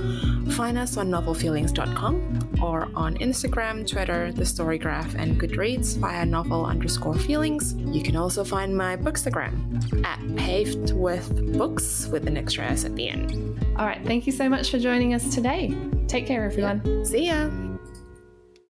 [0.53, 7.19] Find us on novelfeelings.com or on Instagram, Twitter, The Storygraph, and Goodreads via novel underscore
[7.19, 7.75] feelings.
[7.75, 12.95] You can also find my Bookstagram at paved with books with an extra S at
[12.95, 13.33] the end.
[13.77, 15.77] All right, thank you so much for joining us today.
[16.07, 17.05] Take care, everyone.
[17.05, 17.68] See ya!